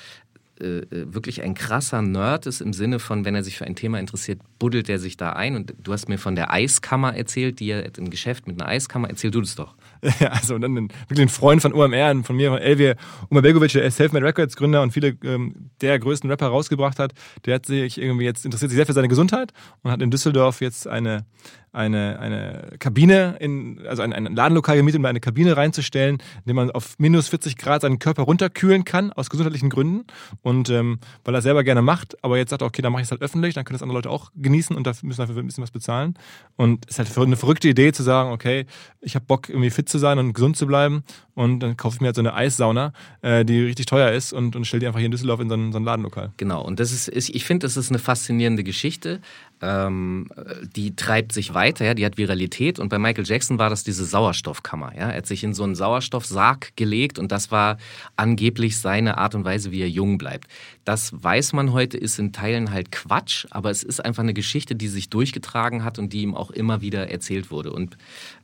äh, 0.62 0.78
äh, 0.78 1.12
wirklich 1.12 1.42
ein 1.42 1.54
krasser 1.54 2.02
Nerd 2.02 2.47
ist 2.47 2.61
im 2.61 2.73
Sinne 2.73 3.00
von, 3.00 3.25
wenn 3.25 3.35
er 3.35 3.42
sich 3.42 3.59
für 3.59 3.64
ein 3.64 3.75
Thema 3.75 3.99
interessiert, 3.99 4.40
buddelt 4.61 4.88
er 4.88 5.00
sich 5.00 5.16
da 5.16 5.33
ein. 5.33 5.57
Und 5.57 5.75
du 5.83 5.92
hast 5.92 6.09
mir 6.09 6.19
von 6.19 6.37
der 6.37 6.52
Eiskammer 6.52 7.16
erzählt, 7.16 7.59
die 7.59 7.71
er 7.71 7.99
im 7.99 8.11
Geschäft 8.11 8.47
mit 8.47 8.61
einer 8.61 8.71
Eiskammer. 8.71 9.11
Erzähl 9.11 9.33
du 9.33 9.40
das 9.40 9.57
doch. 9.57 9.75
Ja, 10.21 10.28
also 10.28 10.57
und 10.57 10.62
dann 10.62 10.76
ein, 10.76 10.88
wirklich 11.09 11.26
ein 11.26 11.28
Freund 11.28 11.62
von 11.62 11.73
OMR 11.73 12.11
und 12.11 12.25
von 12.25 12.37
mir, 12.37 12.50
von 12.50 12.59
Elvir 12.59 12.97
Umabegovic, 13.28 13.73
der 13.73 13.90
Selfmade 13.90 14.25
Records 14.25 14.57
Gründer 14.57 14.83
und 14.83 14.92
viele 14.92 15.16
ähm, 15.23 15.71
der 15.81 15.99
größten 15.99 16.28
Rapper 16.28 16.49
rausgebracht 16.49 16.99
hat, 16.99 17.12
der 17.47 17.54
hat 17.54 17.66
sich 17.66 17.99
irgendwie 17.99 18.25
jetzt 18.25 18.45
interessiert 18.45 18.71
sich 18.71 18.76
sehr 18.76 18.87
für 18.87 18.95
seine 18.95 19.07
Gesundheit 19.07 19.52
und 19.83 19.92
hat 19.92 20.02
in 20.02 20.11
Düsseldorf 20.11 20.61
jetzt 20.61 20.88
eine 20.88 21.25
eine, 21.73 22.19
eine 22.19 22.76
Kabine, 22.79 23.37
in, 23.41 23.81
also 23.87 24.02
ein, 24.02 24.12
ein 24.12 24.37
Ladenlokal 24.37 24.76
gemietet, 24.76 24.99
um 24.99 25.05
eine 25.07 25.21
Kabine 25.21 25.57
reinzustellen, 25.57 26.17
in 26.17 26.49
dem 26.49 26.57
man 26.57 26.71
auf 26.71 26.95
minus 26.99 27.29
40 27.29 27.57
Grad 27.57 27.83
seinen 27.83 27.99
Körper 27.99 28.25
runterkühlen 28.25 28.85
kann, 28.85 29.12
aus 29.12 29.31
gesundheitlichen 29.31 29.71
Gründen. 29.71 30.05
Und 30.43 30.69
ähm, 30.69 30.99
weil 31.25 31.35
er 31.35 31.43
selber 31.43 31.64
gerne 31.64 31.81
macht, 31.81 32.23
aber 32.23 32.37
jetzt 32.37 32.50
sagt 32.50 32.62
er, 32.62 32.67
okay, 32.67 32.83
dann 32.83 32.93
mache 32.93 33.02
ich 33.02 33.07
es 33.07 33.11
halt 33.11 33.23
öffentlich, 33.23 33.55
dann 33.55 33.64
können 33.64 33.76
das 33.76 33.83
andere 33.83 33.99
Leute 33.99 34.11
auch 34.11 34.31
genießen 34.37 34.76
und 34.76 34.87
dafür 34.87 35.07
müssen 35.07 35.21
dafür 35.21 35.37
ein 35.37 35.47
bisschen 35.47 35.62
was 35.62 35.71
bezahlen. 35.71 36.14
Und 36.57 36.85
es 36.88 36.99
ist 36.99 37.17
halt 37.17 37.26
eine 37.26 37.37
verrückte 37.37 37.69
Idee 37.69 37.93
zu 37.93 38.02
sagen, 38.02 38.31
okay, 38.31 38.67
ich 39.00 39.14
habe 39.14 39.25
Bock, 39.25 39.49
irgendwie 39.49 39.71
fit 39.71 39.88
zu 39.88 39.99
sein 39.99 40.19
und 40.19 40.35
gesund 40.35 40.57
zu 40.57 40.67
bleiben. 40.67 41.05
Und 41.35 41.61
dann 41.61 41.79
kaufe 41.79 41.97
ich 41.97 42.00
mir 42.02 42.09
halt 42.09 42.17
so 42.17 42.21
eine 42.21 42.35
Eissauna, 42.35 42.93
äh, 43.23 43.47
die 43.47 43.62
richtig 43.62 43.87
teuer 43.87 44.12
ist 44.12 44.35
und, 44.35 44.55
und 44.55 44.67
stelle 44.67 44.81
die 44.81 44.87
einfach 44.87 44.99
hier 44.99 45.07
in 45.07 45.12
Düsseldorf 45.12 45.41
in 45.41 45.49
so 45.49 45.55
ein, 45.55 45.73
so 45.73 45.79
ein 45.79 45.85
Ladenlokal. 45.85 46.33
Genau, 46.37 46.62
und 46.62 46.79
das 46.79 46.93
ist, 46.93 47.09
ich 47.09 47.45
finde, 47.45 47.64
das 47.64 47.79
ist 47.79 47.91
eine 47.91 47.99
faszinierende 47.99 48.62
Geschichte 48.62 49.21
ähm, 49.62 50.28
die 50.75 50.97
treibt 50.97 51.33
sich 51.33 51.54
weiter, 51.54 51.85
ja, 51.85 51.95
die 51.95 52.04
hat 52.04 52.19
Viralität. 52.19 52.81
Und 52.81 52.88
bei 52.88 52.99
Michael 52.99 53.25
Jackson 53.25 53.59
war 53.59 53.71
das 53.71 53.85
diese 53.85 54.04
Sauerstoffkammer. 54.04 54.92
Ja. 54.97 55.09
Er 55.11 55.19
hat 55.19 55.26
sich 55.26 55.45
in 55.45 55.54
so 55.54 55.62
einen 55.62 55.76
Sauerstoffsarg 55.76 56.76
gelegt 56.76 57.19
und 57.19 57.31
das 57.31 57.50
war 57.52 57.78
angeblich 58.16 58.78
seine 58.78 59.19
Art 59.19 59.37
und 59.37 59.45
Weise, 59.45 59.71
wie 59.71 59.81
er 59.81 59.88
jung 59.88 60.19
bleibt. 60.19 60.49
Das 60.85 61.12
weiß 61.23 61.52
man 61.52 61.73
heute, 61.73 61.97
ist 61.97 62.19
in 62.19 62.33
Teilen 62.33 62.73
halt 62.73 62.90
Quatsch, 62.90 63.47
aber 63.50 63.71
es 63.71 63.85
ist 63.85 64.04
einfach 64.04 64.25
eine 64.25 64.35
Geschichte, 64.35 64.75
die 64.75 64.88
sich 64.88 65.09
durchgetragen 65.11 65.85
hat 65.85 65.99
und 65.99 66.12
die 66.12 66.23
ihm 66.23 66.35
auch 66.35 66.50
immer 66.50 66.81
wieder 66.81 67.09
erzählt 67.09 67.52
wurde. 67.52 67.73
Und 67.73 67.97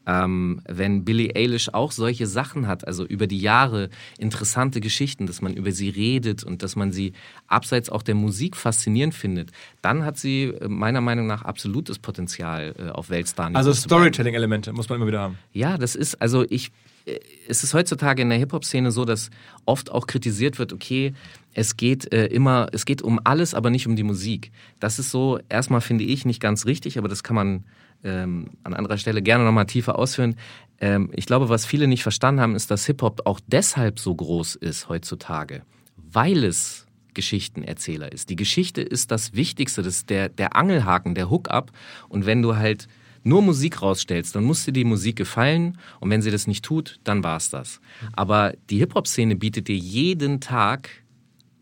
ähm, 0.09 0.63
wenn 0.67 1.05
Billie 1.05 1.37
Eilish 1.37 1.69
auch 1.75 1.93
solche 1.93 2.27
Sachen 2.27 2.67
hat, 2.67 2.87
also 2.87 3.05
über 3.05 3.27
die 3.27 3.39
Jahre 3.39 3.91
interessante 4.19 4.81
Geschichten, 4.81 5.27
dass 5.27 5.43
man 5.43 5.53
über 5.53 5.71
sie 5.71 5.91
redet 5.91 6.43
und 6.43 6.63
dass 6.63 6.77
man 6.77 6.93
sie 6.93 7.13
abseits 7.47 7.91
auch 7.91 8.03
der 8.03 8.15
Musik 8.15 8.57
faszinierend 8.57 9.15
findet, 9.15 9.51
dann 9.83 10.07
hat 10.07 10.17
sie 10.17 10.45
äh, 10.45 10.67
meiner 10.67 11.03
Meinung 11.03 11.27
nach 11.27 11.43
absolutes 11.43 11.99
Potenzial 11.99 12.75
äh, 12.79 12.89
auf 12.89 13.11
Weltstar. 13.11 13.51
Also 13.53 13.75
Storytelling-Elemente 13.75 14.73
muss 14.73 14.89
man 14.89 14.97
immer 14.97 15.07
wieder 15.07 15.21
haben. 15.21 15.39
Ja, 15.53 15.77
das 15.77 15.95
ist, 15.95 16.23
also 16.23 16.43
ich, 16.49 16.73
äh, 17.05 17.19
es 17.47 17.63
ist 17.63 17.75
heutzutage 17.75 18.23
in 18.23 18.31
der 18.31 18.39
Hip-Hop-Szene 18.39 18.91
so, 18.91 19.05
dass 19.05 19.29
oft 19.67 19.93
auch 19.93 20.07
kritisiert 20.07 20.59
wird, 20.59 20.73
okay, 20.73 21.13
es 21.53 21.77
geht 21.77 22.11
äh, 22.15 22.27
immer, 22.27 22.69
es 22.73 22.87
geht 22.87 23.03
um 23.03 23.21
alles, 23.25 23.53
aber 23.53 23.69
nicht 23.69 23.87
um 23.87 23.95
die 23.95 24.05
Musik. 24.05 24.53
Das 24.81 24.99
ist 24.99 25.11
so, 25.11 25.39
erstmal 25.51 25.83
finde 25.83 26.05
ich 26.05 26.25
nicht 26.25 26.41
ganz 26.41 26.65
richtig, 26.65 26.97
aber 26.97 27.09
das 27.09 27.23
kann 27.23 27.37
man 27.37 27.65
ähm, 28.05 28.51
an 28.63 28.75
anderer 28.75 28.99
Stelle 28.99 29.23
gerne 29.23 29.45
nochmal 29.45 29.67
tiefer 29.67 29.99
ausführen. 29.99 30.37
Ähm, 30.81 31.11
ich 31.15 31.27
glaube, 31.27 31.49
was 31.49 31.67
viele 31.67 31.89
nicht 31.89 32.03
verstanden 32.03 32.41
haben, 32.41 32.55
ist, 32.55 32.71
dass 32.71 32.87
Hip-Hop 32.87 33.23
auch 33.25 33.41
deshalb 33.47 33.99
so 33.99 34.15
groß 34.15 34.55
ist 34.57 34.89
heutzutage, 34.89 35.63
weil 35.97 36.45
es 36.45 36.87
Geschichtenerzähler 37.15 38.13
ist. 38.13 38.31
Die 38.31 38.37
Geschichte 38.37 38.81
ist 38.81 39.11
das 39.11 39.35
Wichtigste, 39.35 39.83
das 39.83 39.97
ist 39.97 40.11
der, 40.11 40.29
der 40.29 40.55
Angelhaken, 40.55 41.15
der 41.15 41.31
Hook-up. 41.31 41.73
Und 42.09 42.27
wenn 42.27 42.43
du 42.43 42.57
halt 42.57 42.87
nur 43.25 43.43
Musik 43.43 43.83
rausstellst, 43.83 44.37
dann 44.37 44.45
muss 44.45 44.65
dir 44.65 44.73
die 44.73 44.85
Musik 44.85 45.17
gefallen 45.17 45.79
und 46.01 46.11
wenn 46.11 46.23
sie 46.23 46.31
das 46.31 46.47
nicht 46.47 46.65
tut, 46.65 47.01
dann 47.03 47.25
war 47.25 47.37
es 47.37 47.51
das. 47.51 47.81
Aber 48.13 48.55
die 48.71 48.79
Hip-Hop-Szene 48.79 49.35
bietet 49.35 49.67
dir 49.69 49.77
jeden 49.77 50.41
Tag 50.41 50.91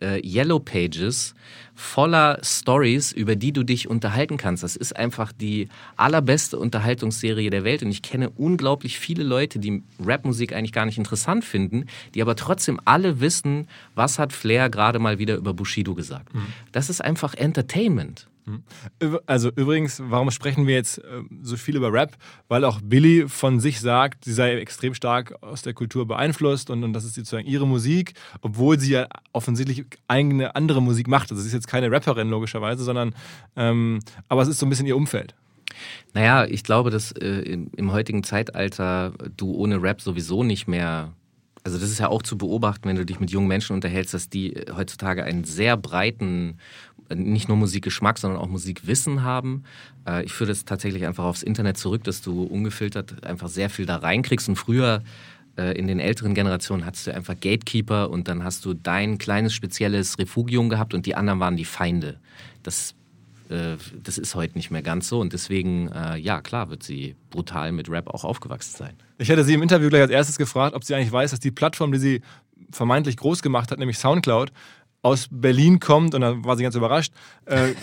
äh, 0.01 0.21
Yellow 0.27 0.59
Pages 0.59 1.35
voller 1.75 2.39
Stories, 2.43 3.13
über 3.13 3.37
die 3.37 3.53
du 3.53 3.63
dich 3.63 3.89
unterhalten 3.89 4.39
kannst. 4.39 4.63
Das 4.63 4.77
ist 4.77 4.97
einfach 4.97 5.33
die 5.33 5.69
allerbeste 5.97 6.59
Unterhaltungsserie 6.59 7.51
der 7.51 7.65
Welt 7.65 7.83
und 7.83 7.91
ich 7.91 8.03
kenne 8.03 8.31
unglaublich 8.31 8.99
viele 8.99 9.23
Leute, 9.23 9.59
die 9.59 9.83
Rapmusik 10.03 10.55
eigentlich 10.55 10.73
gar 10.73 10.87
nicht 10.87 10.99
interessant 10.99 11.45
finden, 11.45 11.87
die 12.15 12.23
aber 12.23 12.35
trotzdem 12.35 12.81
alle 12.85 13.21
wissen, 13.21 13.69
was 13.95 14.19
hat 14.19 14.33
Flair 14.33 14.71
gerade 14.71 14.99
mal 14.99 15.19
wieder 15.19 15.37
über 15.37 15.53
Bushido 15.53 15.95
gesagt. 15.95 16.35
Mhm. 16.35 16.47
Das 16.73 16.89
ist 16.89 17.03
einfach 17.05 17.35
Entertainment. 17.35 18.27
Also 19.27 19.51
übrigens, 19.51 20.01
warum 20.05 20.31
sprechen 20.31 20.69
wir 20.69 20.75
jetzt 20.75 20.99
äh, 20.99 21.23
so 21.43 21.57
viel 21.57 21.77
über 21.77 21.93
Rap? 21.93 22.17
Weil 22.47 22.65
auch 22.65 22.81
Billy 22.81 23.29
von 23.29 23.59
sich 23.59 23.81
sagt, 23.81 24.25
sie 24.25 24.33
sei 24.33 24.55
extrem 24.57 24.95
stark 24.95 25.43
aus 25.43 25.63
der 25.63 25.75
Kultur 25.75 26.07
beeinflusst 26.07 26.71
und, 26.71 26.85
und 26.85 26.93
das 26.93 27.05
ist 27.05 27.17
sozusagen 27.17 27.47
ihre 27.47 27.67
Musik, 27.67 28.15
obwohl 28.43 28.79
sie 28.79 28.93
ja 28.93 29.09
offensichtlich 29.33 29.85
eigene 30.07 30.55
andere 30.55 30.81
Musik 30.81 31.09
macht. 31.09 31.31
Also 31.33 31.43
sie 31.43 31.49
ist 31.49 31.55
jetzt 31.55 31.67
keine 31.67 31.91
Rapperin 31.91 32.31
logischerweise, 32.31 32.85
sondern 32.85 33.15
ähm, 33.57 33.99
aber 34.29 34.43
es 34.43 34.49
ist 34.49 34.59
so 34.61 34.67
ein 34.67 34.71
bisschen 34.71 34.87
ihr 34.87 34.97
Umfeld. 34.97 35.35
Naja, 36.15 36.47
ich 36.47 36.63
glaube, 36.63 36.91
dass 36.91 37.11
äh, 37.13 37.41
im, 37.41 37.71
im 37.77 37.93
heutigen 37.93 38.23
Zeitalter 38.23 39.13
du 39.37 39.55
ohne 39.55 39.83
Rap 39.83 40.01
sowieso 40.01 40.45
nicht 40.45 40.69
mehr 40.69 41.13
also 41.65 41.79
das 41.79 41.91
ist 41.91 41.99
ja 41.99 42.07
auch 42.07 42.23
zu 42.23 42.39
beobachten, 42.39 42.89
wenn 42.89 42.95
du 42.95 43.05
dich 43.05 43.19
mit 43.19 43.33
jungen 43.33 43.49
Menschen 43.49 43.75
unterhältst, 43.75 44.15
dass 44.15 44.29
die 44.29 44.55
heutzutage 44.77 45.25
einen 45.25 45.43
sehr 45.43 45.77
breiten 45.77 46.59
nicht 47.15 47.49
nur 47.49 47.57
Musikgeschmack, 47.57 48.19
sondern 48.19 48.41
auch 48.41 48.49
Musikwissen 48.49 49.23
haben. 49.23 49.65
Äh, 50.07 50.25
ich 50.25 50.33
führe 50.33 50.49
das 50.49 50.65
tatsächlich 50.65 51.07
einfach 51.07 51.25
aufs 51.25 51.43
Internet 51.43 51.79
zurück, 51.79 52.05
dass 52.05 52.23
du 52.23 52.43
ungefiltert 52.43 53.25
einfach 53.25 53.49
sehr 53.49 53.71
viel 53.71 53.87
da 53.87 53.97
reinkriegst. 53.97 54.49
Und 54.49 54.57
früher 54.57 55.03
äh, 55.57 55.79
in 55.79 55.87
den 55.87 56.01
älteren 56.01 56.35
Generationen 56.35 56.85
hattest 56.85 57.07
du 57.07 57.15
einfach 57.15 57.35
Gatekeeper 57.35 58.11
und 58.11 58.29
dann 58.29 58.45
hast 58.45 58.65
du 58.65 58.75
dein 58.75 59.19
kleines 59.19 59.55
spezielles 59.55 60.19
Refugium 60.19 60.69
gehabt 60.69 60.95
und 60.95 61.07
die 61.07 61.15
anderen 61.15 61.41
waren 61.41 61.57
die 61.57 61.65
Feinde. 61.65 62.19
Das 62.63 62.95
äh, 63.49 63.77
das 64.03 64.19
ist 64.19 64.35
heute 64.35 64.55
nicht 64.55 64.73
mehr 64.73 64.83
ganz 64.83 65.09
so 65.09 65.21
und 65.21 65.33
deswegen, 65.33 65.89
ja 66.19 66.41
klar, 66.41 66.69
wird 66.69 66.83
sie 66.83 67.15
brutal 67.31 67.71
mit 67.71 67.89
Rap 67.89 68.09
auch 68.09 68.25
aufgewachsen 68.25 68.77
sein. 68.77 68.95
Ich 69.19 69.29
hätte 69.29 69.45
sie 69.45 69.55
im 69.55 69.63
Interview 69.63 69.89
gleich 69.89 70.03
als 70.03 70.11
erstes 70.11 70.37
gefragt, 70.37 70.75
ob 70.75 70.83
sie 70.83 70.97
eigentlich 70.97 71.13
weiß, 71.13 71.31
dass 71.31 71.39
die 71.39 71.53
Plattform, 71.53 71.93
die 71.93 71.99
sie 71.99 72.23
vermeintlich 72.73 73.17
groß 73.17 73.43
gemacht 73.43 73.71
hat, 73.71 73.79
nämlich 73.79 73.99
Soundcloud, 73.99 74.53
aus 75.07 75.29
Berlin 75.31 75.79
kommt 75.79 76.17
und 76.17 76.23
da 76.23 76.45
war 76.45 76.57
sie 76.57 76.65
ganz 76.65 76.75
überrascht. 76.75 77.13
Äh, 77.45 77.71
äh, 77.71 77.75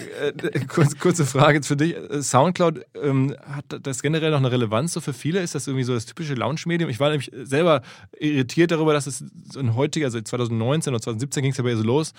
kurz, 0.68 1.00
kurze 1.00 1.26
Frage 1.26 1.64
für 1.64 1.78
dich. 1.78 1.96
Soundcloud, 2.20 2.86
ähm, 3.02 3.34
hat 3.50 3.64
das 3.82 4.02
generell 4.02 4.32
noch 4.32 4.40
eine 4.40 4.52
Relevanz 4.52 4.92
so 4.92 5.00
für 5.00 5.14
viele? 5.14 5.42
Ist 5.42 5.56
das 5.56 5.68
irgendwie 5.68 5.86
so 5.86 5.94
das 5.94 6.06
typische 6.06 6.34
Launch-Medium? 6.34 6.90
Ich 6.90 7.00
war 7.00 7.10
nämlich 7.10 7.32
selber 7.44 7.82
irritiert 8.20 8.72
darüber, 8.72 8.92
dass 8.92 9.08
es 9.08 9.24
so 9.50 9.62
ein 9.62 9.74
heutiger, 9.74 10.08
also 10.08 10.20
2019 10.20 10.94
oder 10.94 11.02
2017 11.02 11.44
ging 11.44 11.52
es 11.54 11.58
ja 11.58 11.64
bei 11.64 11.74
so 11.76 11.84
los, 11.84 12.14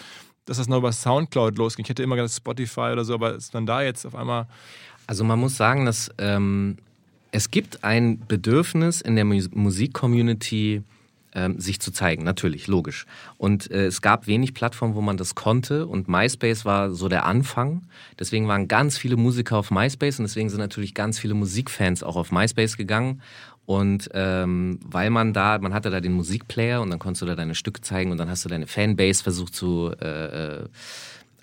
dass 0.47 0.57
das 0.57 0.69
noch 0.69 0.79
über 0.79 0.91
Soundcloud 0.91 1.59
losging. 1.59 1.85
Ich 1.85 1.91
hätte 1.91 2.03
immer 2.03 2.17
gedacht 2.17 2.33
Spotify 2.33 2.89
oder 2.93 3.05
so, 3.05 3.13
aber 3.13 3.35
ist 3.35 3.55
dann 3.55 3.67
da 3.67 3.83
jetzt 3.83 4.07
auf 4.07 4.15
einmal... 4.15 4.47
Also 5.07 5.23
man 5.23 5.39
muss 5.39 5.59
sagen, 5.59 5.85
dass 5.85 6.11
ähm, 6.17 6.79
es 7.31 7.51
gibt 7.51 7.85
ein 7.85 8.21
Bedürfnis 8.27 9.03
in 9.03 9.17
der 9.17 9.27
Musik-Community, 9.27 10.83
ähm, 11.35 11.59
sich 11.59 11.81
zu 11.81 11.91
zeigen, 11.91 12.25
natürlich, 12.25 12.67
logisch. 12.67 13.07
Und 13.37 13.71
äh, 13.71 13.87
es 13.87 14.03
gab 14.03 14.27
wenig 14.27 14.55
Plattformen, 14.55 14.95
wo 14.95 15.01
man 15.01 15.17
das 15.17 15.35
konnte 15.35 15.87
und 15.87 16.09
MySpace 16.09 16.65
war 16.65 16.93
so 16.93 17.09
der 17.09 17.27
Anfang. 17.27 17.83
Deswegen 18.19 18.49
waren 18.49 18.69
ganz 18.69 18.97
viele 18.97 19.17
Musiker 19.17 19.59
auf 19.59 19.71
MySpace 19.71 20.19
und 20.19 20.25
deswegen 20.25 20.49
sind 20.49 20.61
natürlich 20.61 20.95
ganz 20.95 21.19
viele 21.19 21.35
Musikfans 21.35 22.03
auch 22.03 22.17
auf 22.17 22.33
MySpace 22.33 22.77
gegangen. 22.77 23.21
Und 23.67 24.11
ähm, 24.13 24.79
weil 24.85 25.09
man 25.09 25.33
da, 25.33 25.59
man 25.59 25.73
hatte 25.73 25.89
da 25.91 26.01
den 26.01 26.13
Musikplayer 26.13 26.83
und 26.83 26.91
dann 26.91 26.99
konntest 26.99 27.23
du 27.23 27.27
da 27.27 27.35
deine 27.35 27.55
Stücke 27.55 27.81
zeigen 27.81 28.13
und 28.13 28.19
dann 28.19 28.29
hast 28.29 28.45
du 28.45 28.51
deine 28.51 28.67
Fanbase 28.67 29.23
versucht 29.23 29.55
zu 29.55 29.91
äh, 30.01 30.63
äh 30.63 30.69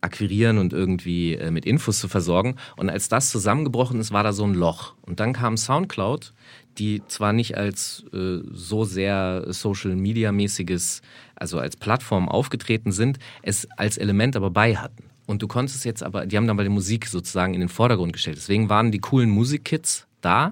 akquirieren 0.02 0.58
und 0.58 0.74
irgendwie 0.74 1.36
äh, 1.36 1.52
mit 1.52 1.66
Infos 1.66 2.00
zu 2.00 2.08
versorgen. 2.08 2.56
Und 2.76 2.90
als 2.90 3.08
das 3.08 3.30
zusammengebrochen 3.30 4.00
ist, 4.00 4.12
war 4.12 4.24
da 4.24 4.34
so 4.34 4.44
ein 4.44 4.56
Loch. 4.56 4.96
Und 5.02 5.20
dann 5.20 5.34
kam 5.34 5.58
Soundcloud 5.58 6.34
die 6.78 7.02
zwar 7.08 7.34
nicht 7.34 7.58
als 7.58 8.06
äh, 8.14 8.40
so 8.52 8.86
sehr 8.86 9.46
Social 9.50 9.96
Media 9.96 10.32
mäßiges, 10.32 11.02
also 11.36 11.60
als 11.60 11.76
Plattform 11.76 12.30
aufgetreten 12.30 12.92
sind, 12.92 13.20
es 13.42 13.68
als 13.78 13.98
Element 13.98 14.36
aber 14.36 14.52
bei 14.52 14.76
hatten. 14.76 15.04
Und 15.26 15.42
du 15.42 15.48
konntest 15.48 15.86
jetzt 15.86 16.04
aber, 16.04 16.26
die 16.26 16.38
haben 16.38 16.48
dann 16.48 16.58
bei 16.58 16.64
der 16.64 16.72
Musik 16.72 17.08
sozusagen 17.08 17.54
in 17.54 17.60
den 17.60 17.70
Vordergrund 17.70 18.14
gestellt. 18.14 18.38
Deswegen 18.38 18.70
waren 18.70 18.92
die 18.92 19.00
coolen 19.00 19.30
Musikkits 19.30 20.08
da. 20.22 20.52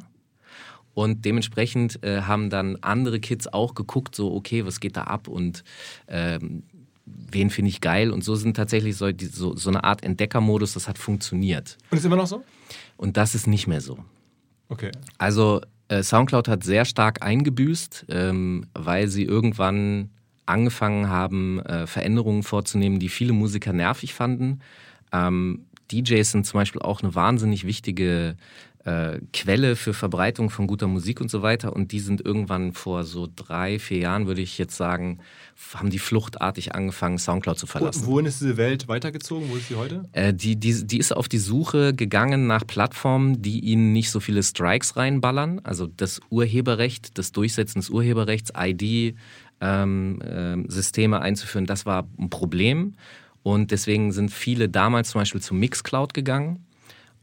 Und 0.93 1.23
dementsprechend 1.23 2.03
äh, 2.03 2.21
haben 2.23 2.49
dann 2.49 2.77
andere 2.81 3.19
Kids 3.19 3.47
auch 3.47 3.73
geguckt, 3.73 4.15
so, 4.15 4.33
okay, 4.33 4.65
was 4.65 4.81
geht 4.81 4.97
da 4.97 5.03
ab 5.03 5.27
und 5.29 5.63
ähm, 6.07 6.63
wen 7.31 7.49
finde 7.49 7.69
ich 7.69 7.81
geil. 7.81 8.11
Und 8.11 8.23
so 8.23 8.35
sind 8.35 8.55
tatsächlich 8.55 8.97
so, 8.97 9.09
so, 9.31 9.55
so 9.55 9.69
eine 9.69 9.83
Art 9.83 10.03
Entdeckermodus, 10.03 10.73
das 10.73 10.87
hat 10.87 10.97
funktioniert. 10.97 11.77
Und 11.91 11.97
ist 11.97 12.05
immer 12.05 12.15
noch 12.15 12.27
so? 12.27 12.43
Und 12.97 13.17
das 13.17 13.35
ist 13.35 13.47
nicht 13.47 13.67
mehr 13.67 13.81
so. 13.81 13.97
Okay. 14.69 14.91
Also 15.17 15.61
äh, 15.87 16.03
Soundcloud 16.03 16.47
hat 16.47 16.63
sehr 16.63 16.85
stark 16.85 17.23
eingebüßt, 17.23 18.05
ähm, 18.09 18.65
weil 18.73 19.07
sie 19.07 19.23
irgendwann 19.23 20.11
angefangen 20.45 21.09
haben, 21.09 21.59
äh, 21.61 21.87
Veränderungen 21.87 22.43
vorzunehmen, 22.43 22.99
die 22.99 23.09
viele 23.09 23.33
Musiker 23.33 23.73
nervig 23.73 24.13
fanden. 24.13 24.59
Ähm, 25.11 25.65
DJs 25.91 26.31
sind 26.31 26.45
zum 26.45 26.59
Beispiel 26.59 26.81
auch 26.81 27.01
eine 27.01 27.15
wahnsinnig 27.15 27.65
wichtige 27.65 28.35
äh, 28.85 29.19
Quelle 29.33 29.75
für 29.75 29.93
Verbreitung 29.93 30.49
von 30.49 30.65
guter 30.65 30.87
Musik 30.87 31.19
und 31.19 31.29
so 31.29 31.41
weiter. 31.41 31.75
Und 31.75 31.91
die 31.91 31.99
sind 31.99 32.25
irgendwann 32.25 32.73
vor 32.73 33.03
so 33.03 33.27
drei, 33.33 33.77
vier 33.77 33.99
Jahren, 33.99 34.27
würde 34.27 34.41
ich 34.41 34.57
jetzt 34.57 34.77
sagen, 34.77 35.19
haben 35.73 35.89
die 35.89 35.99
fluchtartig 35.99 36.75
angefangen, 36.75 37.17
Soundcloud 37.17 37.59
zu 37.59 37.67
verlassen. 37.67 38.05
Wohin 38.05 38.25
ist 38.25 38.39
diese 38.39 38.57
Welt 38.57 38.87
weitergezogen? 38.87 39.49
Wo 39.49 39.57
ist 39.57 39.67
sie 39.67 39.75
heute? 39.75 40.07
Äh, 40.13 40.33
die, 40.33 40.55
die, 40.55 40.87
die 40.87 40.97
ist 40.97 41.11
auf 41.11 41.27
die 41.27 41.39
Suche 41.39 41.93
gegangen 41.93 42.47
nach 42.47 42.65
Plattformen, 42.65 43.41
die 43.41 43.59
ihnen 43.59 43.91
nicht 43.91 44.11
so 44.11 44.19
viele 44.19 44.41
Strikes 44.43 44.95
reinballern. 44.95 45.59
Also 45.63 45.87
das 45.87 46.21
Urheberrecht, 46.29 47.17
das 47.17 47.33
Durchsetzen 47.33 47.79
des 47.79 47.89
Urheberrechts, 47.89 48.53
ID, 48.57 49.15
ähm, 49.61 50.21
äh, 50.21 51.15
einzuführen, 51.15 51.65
das 51.65 51.85
war 51.85 52.07
ein 52.17 52.29
Problem. 52.29 52.95
Und 53.43 53.71
deswegen 53.71 54.11
sind 54.11 54.31
viele 54.31 54.69
damals 54.69 55.09
zum 55.09 55.21
Beispiel 55.21 55.41
zu 55.41 55.53
Mixcloud 55.53 56.13
gegangen 56.13 56.65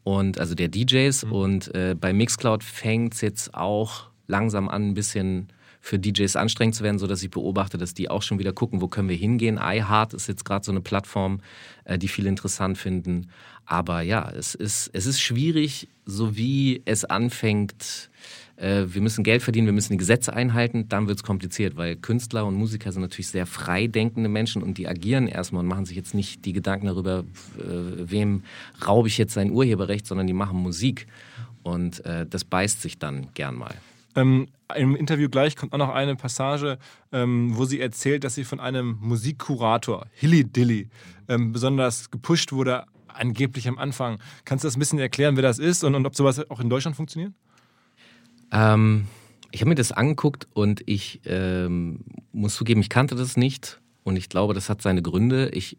und 0.07 0.39
also 0.39 0.55
der 0.55 0.69
DJs. 0.69 1.25
Mhm. 1.25 1.33
Und 1.33 1.75
äh, 1.75 1.97
bei 1.99 2.13
Mixcloud 2.13 2.63
fängt 2.63 3.15
es 3.15 3.23
jetzt 3.23 3.55
auch 3.55 4.05
langsam 4.29 4.69
an, 4.69 4.91
ein 4.91 4.95
bisschen 4.95 5.49
für 5.81 5.99
DJs 5.99 6.37
anstrengend 6.37 6.77
zu 6.77 6.85
werden, 6.85 7.01
sodass 7.01 7.25
ich 7.25 7.31
beobachte, 7.31 7.77
dass 7.77 7.93
die 7.93 8.09
auch 8.09 8.23
schon 8.23 8.39
wieder 8.39 8.53
gucken, 8.53 8.81
wo 8.81 8.87
können 8.87 9.09
wir 9.09 9.17
hingehen. 9.17 9.59
iHeart 9.61 10.15
ist 10.15 10.29
jetzt 10.29 10.45
gerade 10.45 10.65
so 10.65 10.71
eine 10.71 10.81
Plattform, 10.81 11.41
äh, 11.85 11.99
die 11.99 12.07
viele 12.07 12.29
interessant 12.29 12.79
finden. 12.79 13.31
Aber 13.65 14.01
ja, 14.03 14.31
es 14.31 14.55
ist, 14.55 14.91
es 14.93 15.07
ist 15.07 15.21
schwierig, 15.21 15.89
so 16.05 16.37
wie 16.37 16.83
es 16.85 17.05
anfängt, 17.05 18.09
äh, 18.57 18.85
wir 18.89 19.03
müssen 19.03 19.23
Geld 19.23 19.43
verdienen, 19.43 19.67
wir 19.67 19.73
müssen 19.73 19.93
die 19.93 19.99
Gesetze 19.99 20.33
einhalten, 20.33 20.89
dann 20.89 21.09
wird 21.09 21.19
es 21.19 21.23
kompliziert, 21.23 21.77
weil 21.77 21.97
Künstler 21.97 22.47
und 22.47 22.55
Musiker 22.55 22.91
sind 22.93 23.03
natürlich 23.03 23.29
sehr 23.29 23.47
frei 23.47 23.87
denkende 23.87 24.29
Menschen 24.29 24.63
und 24.63 24.79
die 24.79 24.89
agieren 24.89 25.29
erstmal 25.29 25.61
und 25.61 25.69
machen 25.69 25.85
sich 25.85 25.97
jetzt 25.97 26.15
nicht 26.15 26.45
die 26.45 26.53
Gedanken 26.53 26.87
darüber, 26.87 27.25
äh, 27.59 27.63
wem 28.11 28.43
raube 28.87 29.09
ich 29.09 29.19
jetzt 29.19 29.35
sein 29.35 29.51
Urheberrecht, 29.51 30.07
sondern 30.07 30.27
die 30.27 30.33
machen 30.33 30.59
Musik. 30.59 31.07
Und 31.63 32.05
äh, 32.05 32.27
das 32.27 32.45
beißt 32.45 32.81
sich 32.81 32.99
dann 32.99 33.29
gern 33.35 33.57
mal. 33.57 33.75
Ähm, 34.15 34.47
Im 34.75 34.97
Interview 34.97 35.29
gleich 35.29 35.57
kommt 35.57 35.73
auch 35.73 35.79
noch 35.79 35.95
eine 35.95 36.17
Passage, 36.17 36.79
ähm, 37.13 37.51
wo 37.57 37.67
sie 37.67 37.81
erzählt, 37.81 38.25
dass 38.25 38.35
sie 38.35 38.45
von 38.45 38.61
einem 38.61 38.97
Musikkurator, 39.01 40.07
Hilly 40.13 40.45
Dilly, 40.45 40.89
ähm, 41.29 41.53
besonders 41.53 42.11
gepusht 42.11 42.53
wurde, 42.53 42.85
angeblich 43.09 43.69
am 43.69 43.79
Anfang. 43.79 44.19
Kannst 44.45 44.65
du 44.65 44.69
das 44.69 44.77
ein 44.77 44.79
bisschen 44.79 44.99
erklären, 44.99 45.37
wer 45.37 45.43
das 45.43 45.59
ist 45.59 45.85
und, 45.85 45.95
und 45.95 46.07
ob 46.07 46.15
sowas 46.15 46.51
auch 46.51 46.61
in 46.61 46.71
Deutschland 46.71 46.97
funktioniert? 46.97 47.33
Ähm, 48.53 49.07
ich 49.51 49.61
habe 49.61 49.71
mir 49.71 49.75
das 49.75 49.93
angeguckt 49.93 50.49
und 50.53 50.83
ich 50.87 51.21
ähm, 51.25 52.01
muss 52.33 52.55
zugeben, 52.55 52.81
ich 52.81 52.89
kannte 52.89 53.15
das 53.15 53.37
nicht 53.37 53.81
und 54.05 54.17
ich 54.17 54.29
glaube, 54.29 54.55
das 54.55 54.69
hat 54.69 54.83
seine 54.83 55.03
Gründe. 55.03 55.49
Ich, 55.51 55.79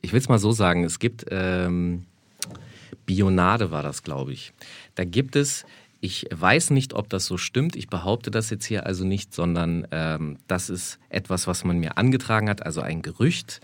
ich 0.00 0.12
will 0.12 0.20
es 0.20 0.28
mal 0.28 0.38
so 0.38 0.52
sagen, 0.52 0.84
es 0.84 0.98
gibt 0.98 1.26
ähm, 1.30 2.06
Bionade 3.06 3.70
war 3.70 3.82
das, 3.82 4.02
glaube 4.02 4.32
ich. 4.32 4.52
Da 4.94 5.04
gibt 5.04 5.34
es, 5.34 5.64
ich 6.00 6.26
weiß 6.32 6.70
nicht, 6.70 6.94
ob 6.94 7.08
das 7.08 7.26
so 7.26 7.36
stimmt, 7.36 7.74
ich 7.74 7.88
behaupte 7.88 8.30
das 8.30 8.50
jetzt 8.50 8.64
hier 8.64 8.86
also 8.86 9.04
nicht, 9.04 9.34
sondern 9.34 9.86
ähm, 9.90 10.38
das 10.46 10.70
ist 10.70 10.98
etwas, 11.08 11.46
was 11.46 11.64
man 11.64 11.78
mir 11.78 11.98
angetragen 11.98 12.48
hat, 12.48 12.64
also 12.64 12.80
ein 12.80 13.02
Gerücht. 13.02 13.60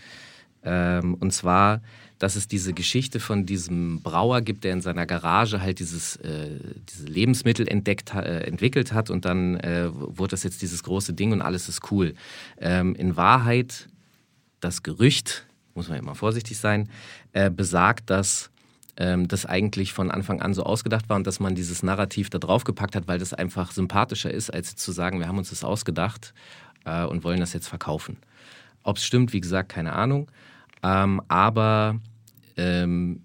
Ähm, 0.65 1.15
und 1.15 1.33
zwar 1.33 1.81
dass 2.19 2.37
es 2.37 2.49
diese 2.49 2.73
Geschichte 2.73 3.21
von 3.21 3.45
diesem 3.45 4.03
Brauer 4.03 4.41
gibt, 4.41 4.65
der 4.65 4.73
in 4.73 4.81
seiner 4.81 5.07
Garage 5.07 5.61
halt 5.61 5.79
dieses 5.79 6.17
äh, 6.17 6.59
diese 6.89 7.07
Lebensmittel 7.07 7.69
entdeckt, 7.69 8.15
äh, 8.15 8.45
entwickelt 8.45 8.93
hat 8.93 9.11
und 9.11 9.25
dann 9.25 9.57
äh, 9.57 9.89
wurde 9.93 10.31
das 10.31 10.43
jetzt 10.43 10.63
dieses 10.63 10.83
große 10.83 11.13
Ding 11.13 11.33
und 11.33 11.43
alles 11.43 11.69
ist 11.69 11.91
cool. 11.91 12.15
Ähm, 12.59 12.95
in 12.95 13.17
Wahrheit, 13.17 13.89
das 14.61 14.83
Gerücht, 14.83 15.47
muss 15.75 15.89
man 15.89 15.99
immer 15.99 16.15
vorsichtig 16.15 16.57
sein, 16.57 16.89
äh, 17.33 17.51
besagt, 17.51 18.09
dass 18.09 18.51
ähm, 18.97 19.29
das 19.29 19.45
eigentlich 19.45 19.93
von 19.93 20.11
Anfang 20.11 20.41
an 20.41 20.55
so 20.55 20.63
ausgedacht 20.63 21.09
war 21.09 21.17
und 21.17 21.27
dass 21.27 21.41
man 21.41 21.55
dieses 21.55 21.83
Narrativ 21.83 22.31
da 22.31 22.39
drauf 22.39 22.65
gepackt 22.65 22.97
hat, 22.97 23.09
weil 23.09 23.19
das 23.19 23.35
einfach 23.35 23.73
sympathischer 23.73 24.31
ist, 24.31 24.51
als 24.51 24.75
zu 24.77 24.93
sagen, 24.93 25.21
wir 25.21 25.29
haben 25.29 25.39
uns 25.39 25.51
das 25.51 25.65
ausgedacht 25.65 26.33
äh, 26.85 27.05
und 27.05 27.25
wollen 27.25 27.41
das 27.41 27.53
jetzt 27.53 27.69
verkaufen. 27.69 28.17
Ob 28.83 28.97
es 28.97 29.05
stimmt, 29.05 29.33
wie 29.33 29.41
gesagt, 29.41 29.69
keine 29.69 29.93
Ahnung. 29.93 30.29
Ähm, 30.87 31.21
aber 31.27 31.99
ähm, 32.57 33.23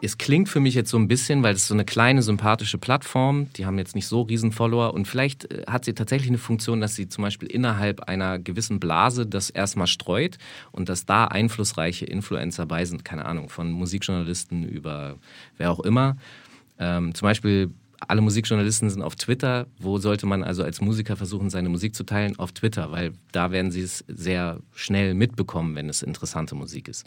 es 0.00 0.16
klingt 0.16 0.48
für 0.48 0.60
mich 0.60 0.74
jetzt 0.74 0.90
so 0.90 0.96
ein 0.96 1.08
bisschen, 1.08 1.42
weil 1.42 1.54
es 1.54 1.66
so 1.66 1.74
eine 1.74 1.84
kleine, 1.84 2.22
sympathische 2.22 2.78
Plattform, 2.78 3.48
die 3.54 3.66
haben 3.66 3.78
jetzt 3.78 3.96
nicht 3.96 4.06
so 4.06 4.22
riesen 4.22 4.52
Follower 4.52 4.94
und 4.94 5.08
vielleicht 5.08 5.52
äh, 5.52 5.64
hat 5.66 5.84
sie 5.84 5.94
tatsächlich 5.94 6.28
eine 6.28 6.38
Funktion, 6.38 6.80
dass 6.80 6.94
sie 6.94 7.08
zum 7.08 7.22
Beispiel 7.22 7.50
innerhalb 7.50 8.02
einer 8.02 8.38
gewissen 8.38 8.78
Blase 8.78 9.26
das 9.26 9.50
erstmal 9.50 9.88
streut 9.88 10.38
und 10.70 10.88
dass 10.88 11.04
da 11.04 11.24
einflussreiche 11.24 12.06
Influencer 12.06 12.66
bei 12.66 12.84
sind, 12.84 13.04
keine 13.04 13.24
Ahnung, 13.24 13.48
von 13.48 13.72
Musikjournalisten 13.72 14.64
über 14.64 15.16
wer 15.56 15.72
auch 15.72 15.80
immer. 15.80 16.16
Ähm, 16.78 17.12
zum 17.14 17.26
Beispiel 17.26 17.72
alle 18.06 18.20
Musikjournalisten 18.20 18.90
sind 18.90 19.02
auf 19.02 19.16
Twitter. 19.16 19.66
Wo 19.78 19.98
sollte 19.98 20.26
man 20.26 20.44
also 20.44 20.62
als 20.62 20.80
Musiker 20.80 21.16
versuchen, 21.16 21.50
seine 21.50 21.68
Musik 21.68 21.94
zu 21.94 22.04
teilen? 22.04 22.38
Auf 22.38 22.52
Twitter, 22.52 22.92
weil 22.92 23.12
da 23.32 23.50
werden 23.50 23.70
sie 23.70 23.82
es 23.82 24.04
sehr 24.06 24.60
schnell 24.74 25.14
mitbekommen, 25.14 25.74
wenn 25.74 25.88
es 25.88 26.02
interessante 26.02 26.54
Musik 26.54 26.88
ist. 26.88 27.04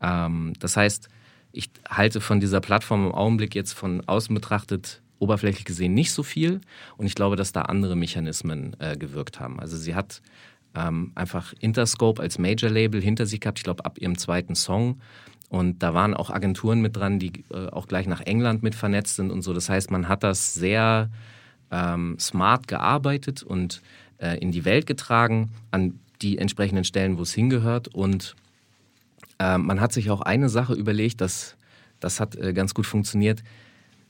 Ähm, 0.00 0.52
das 0.58 0.76
heißt, 0.76 1.08
ich 1.52 1.70
halte 1.88 2.20
von 2.20 2.40
dieser 2.40 2.60
Plattform 2.60 3.06
im 3.06 3.12
Augenblick 3.12 3.54
jetzt 3.54 3.72
von 3.72 4.02
außen 4.06 4.34
betrachtet 4.34 5.00
oberflächlich 5.18 5.64
gesehen 5.64 5.94
nicht 5.94 6.12
so 6.12 6.22
viel. 6.22 6.60
Und 6.98 7.06
ich 7.06 7.14
glaube, 7.14 7.36
dass 7.36 7.52
da 7.52 7.62
andere 7.62 7.96
Mechanismen 7.96 8.76
äh, 8.78 8.96
gewirkt 8.96 9.40
haben. 9.40 9.58
Also 9.58 9.78
sie 9.78 9.94
hat 9.94 10.20
ähm, 10.74 11.12
einfach 11.14 11.54
Interscope 11.60 12.20
als 12.20 12.38
Major-Label 12.38 13.00
hinter 13.00 13.24
sich 13.24 13.40
gehabt, 13.40 13.58
ich 13.58 13.64
glaube 13.64 13.84
ab 13.84 13.98
ihrem 13.98 14.18
zweiten 14.18 14.54
Song. 14.54 15.00
Und 15.48 15.82
da 15.82 15.94
waren 15.94 16.14
auch 16.14 16.30
Agenturen 16.30 16.80
mit 16.80 16.96
dran, 16.96 17.18
die 17.18 17.44
äh, 17.50 17.68
auch 17.68 17.86
gleich 17.86 18.06
nach 18.06 18.20
England 18.20 18.62
mit 18.62 18.74
vernetzt 18.74 19.16
sind 19.16 19.30
und 19.30 19.42
so. 19.42 19.52
Das 19.52 19.68
heißt, 19.68 19.90
man 19.90 20.08
hat 20.08 20.22
das 20.22 20.54
sehr 20.54 21.08
ähm, 21.70 22.16
smart 22.18 22.66
gearbeitet 22.68 23.42
und 23.42 23.80
äh, 24.18 24.38
in 24.38 24.50
die 24.50 24.64
Welt 24.64 24.86
getragen, 24.86 25.50
an 25.70 26.00
die 26.22 26.38
entsprechenden 26.38 26.84
Stellen, 26.84 27.18
wo 27.18 27.22
es 27.22 27.32
hingehört. 27.32 27.88
Und 27.88 28.34
äh, 29.38 29.58
man 29.58 29.80
hat 29.80 29.92
sich 29.92 30.10
auch 30.10 30.20
eine 30.20 30.48
Sache 30.48 30.74
überlegt, 30.74 31.20
das, 31.20 31.56
das 32.00 32.18
hat 32.20 32.36
äh, 32.36 32.52
ganz 32.52 32.74
gut 32.74 32.86
funktioniert. 32.86 33.42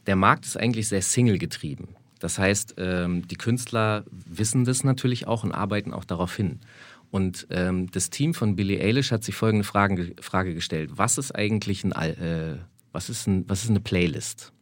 Der 0.07 0.16
Markt 0.16 0.46
ist 0.46 0.57
eigentlich 0.57 0.88
sehr 0.88 1.03
Single 1.03 1.38
getrieben. 1.38 1.88
Das 2.18 2.38
heißt, 2.38 2.77
ähm, 2.79 3.29
die 3.29 3.37
Künstler 3.37 4.05
wissen 4.11 4.64
das 4.64 4.85
natürlich 4.85 5.27
auch 5.27 5.44
und 5.44 5.53
arbeiten 5.53 5.92
auch 5.92 6.05
darauf 6.05 6.35
hin. 6.35 6.61
Und 7.16 7.46
ähm, 7.48 7.90
das 7.92 8.11
Team 8.11 8.35
von 8.35 8.57
Billie 8.57 8.79
Eilish 8.79 9.11
hat 9.11 9.24
sich 9.24 9.35
folgende 9.35 9.64
Fragen, 9.64 10.12
Frage 10.20 10.52
gestellt. 10.52 10.90
Was 10.96 11.16
ist 11.16 11.35
eigentlich 11.35 11.83
ein, 11.83 11.92
äh, 11.92 12.59
was 12.92 13.09
ist 13.09 13.26
ein, 13.26 13.48
was 13.48 13.64
ist 13.64 13.70
eine 13.70 13.81
Playlist? 13.81 14.52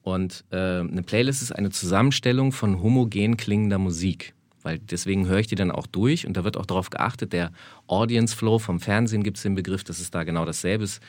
Und 0.00 0.46
äh, 0.52 0.56
eine 0.56 1.02
Playlist 1.02 1.42
ist 1.42 1.52
eine 1.52 1.68
Zusammenstellung 1.68 2.52
von 2.52 2.82
homogen 2.82 3.36
klingender 3.36 3.78
Musik 3.78 4.32
weil 4.62 4.78
deswegen 4.78 5.26
höre 5.26 5.38
ich 5.38 5.46
die 5.46 5.54
dann 5.54 5.70
auch 5.70 5.86
durch 5.86 6.26
und 6.26 6.36
da 6.36 6.44
wird 6.44 6.58
auch 6.58 6.66
darauf 6.66 6.90
geachtet, 6.90 7.32
der 7.32 7.50
Audience 7.86 8.36
Flow 8.36 8.58
vom 8.58 8.78
Fernsehen 8.78 9.22
gibt 9.22 9.38
es 9.38 9.42
den 9.42 9.54
Begriff, 9.54 9.84
das 9.84 10.00
ist 10.00 10.14
da 10.14 10.22
genau 10.22 10.44
dasselbe, 10.44 10.84
es 10.84 11.00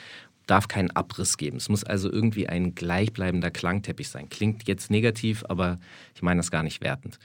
darf 0.48 0.70
keinen 0.70 0.90
Abriss 0.92 1.36
geben. 1.36 1.58
Es 1.58 1.68
muss 1.68 1.84
also 1.84 2.10
irgendwie 2.10 2.48
ein 2.48 2.76
gleichbleibender 2.76 3.52
Klangteppich 3.52 4.08
sein. 4.08 4.30
Klingt 4.30 4.70
jetzt 4.70 4.90
negativ, 4.90 5.44
aber 5.50 5.80
ich 6.16 6.22
meine 6.22 6.40
das 6.40 6.50
gar 6.50 6.64
nicht 6.64 6.82
wertend. 6.82 7.20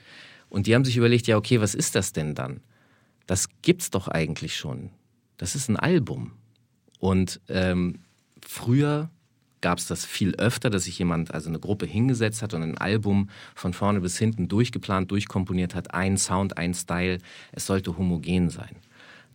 Und 0.49 0.67
die 0.67 0.75
haben 0.75 0.83
sich 0.83 0.97
überlegt, 0.97 1.27
ja 1.27 1.37
okay, 1.37 1.61
was 1.61 1.75
ist 1.75 1.95
das 1.95 2.11
denn 2.11 2.35
dann? 2.35 2.59
Das 3.27 3.47
gibt's 3.61 3.91
doch 3.91 4.07
eigentlich 4.07 4.55
schon. 4.55 4.89
Das 5.37 5.55
ist 5.55 5.69
ein 5.69 5.77
Album. 5.77 6.31
Und 6.99 7.39
ähm, 7.47 7.99
früher 8.43 9.11
gab 9.61 9.77
es 9.79 9.87
das 9.87 10.05
viel 10.05 10.35
öfter, 10.35 10.69
dass 10.69 10.85
sich 10.85 10.97
jemand, 10.97 11.33
also 11.33 11.49
eine 11.49 11.59
Gruppe 11.59 11.85
hingesetzt 11.85 12.41
hat 12.41 12.53
und 12.53 12.63
ein 12.63 12.77
Album 12.77 13.29
von 13.55 13.73
vorne 13.73 14.01
bis 14.01 14.17
hinten 14.17 14.47
durchgeplant, 14.47 15.11
durchkomponiert 15.11 15.75
hat, 15.75 15.93
ein 15.93 16.17
Sound, 16.17 16.57
ein 16.57 16.73
Style. 16.73 17.19
Es 17.51 17.65
sollte 17.65 17.97
homogen 17.97 18.49
sein. 18.49 18.75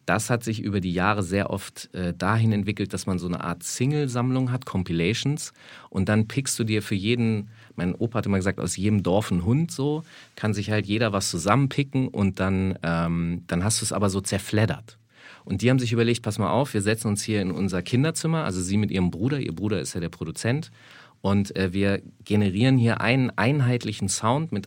Das 0.05 0.31
hat 0.31 0.43
sich 0.43 0.61
über 0.61 0.81
die 0.81 0.93
Jahre 0.93 1.23
sehr 1.23 1.51
oft 1.51 1.95
äh, 1.95 2.13
dahin 2.13 2.53
entwickelt, 2.53 2.93
dass 2.93 3.07
man 3.07 3.19
so 3.19 3.29
eine 3.29 3.43
Art 3.43 3.63
Single-Sammlung 3.63 4.51
hat, 4.51 4.67
Compilations, 4.67 5.53
und 5.91 6.09
dann 6.09 6.27
pickst 6.27 6.59
du 6.59 6.65
dir 6.65 6.83
für 6.83 6.97
jeden, 6.97 7.51
mein 7.77 7.95
Opa 7.95 8.19
hat 8.19 8.27
immer 8.27 8.39
gesagt, 8.39 8.59
aus 8.59 8.77
jedem 8.77 9.03
Dorf 9.03 9.31
ein 9.31 9.45
Hund 9.45 9.71
so, 9.71 10.03
kann 10.35 10.55
sich 10.55 10.71
halt 10.71 10.87
jeder 10.87 11.13
was 11.13 11.31
zusammenpicken 11.31 12.09
und 12.09 12.41
dann, 12.41 12.79
ähm, 12.83 13.45
dann 13.47 13.63
hast 13.63 13.81
du 13.81 13.85
es 13.85 13.93
aber 13.93 14.11
so 14.11 14.21
zerfleddert. 14.21 14.99
Und 15.45 15.63
die 15.63 15.71
haben 15.71 15.79
sich 15.79 15.93
überlegt, 15.93 16.23
pass 16.23 16.39
mal 16.39 16.51
auf, 16.51 16.75
wir 16.75 16.83
setzen 16.83 17.09
uns 17.09 17.23
hier 17.23 17.41
in 17.41 17.51
unser 17.51 17.83
Kinderzimmer, 17.83 18.45
also 18.45 18.61
sie 18.61 18.77
mit 18.77 18.91
ihrem 18.91 19.11
Bruder, 19.11 19.41
ihr 19.41 19.55
Bruder 19.55 19.81
ist 19.81 19.95
ja 19.95 20.01
der 20.01 20.09
Produzent, 20.09 20.71
und 21.21 21.55
äh, 21.55 21.73
wir 21.73 22.03
generieren 22.25 22.77
hier 22.77 23.01
einen 23.01 23.31
einheitlichen 23.31 24.09
Sound 24.09 24.51
mit 24.51 24.67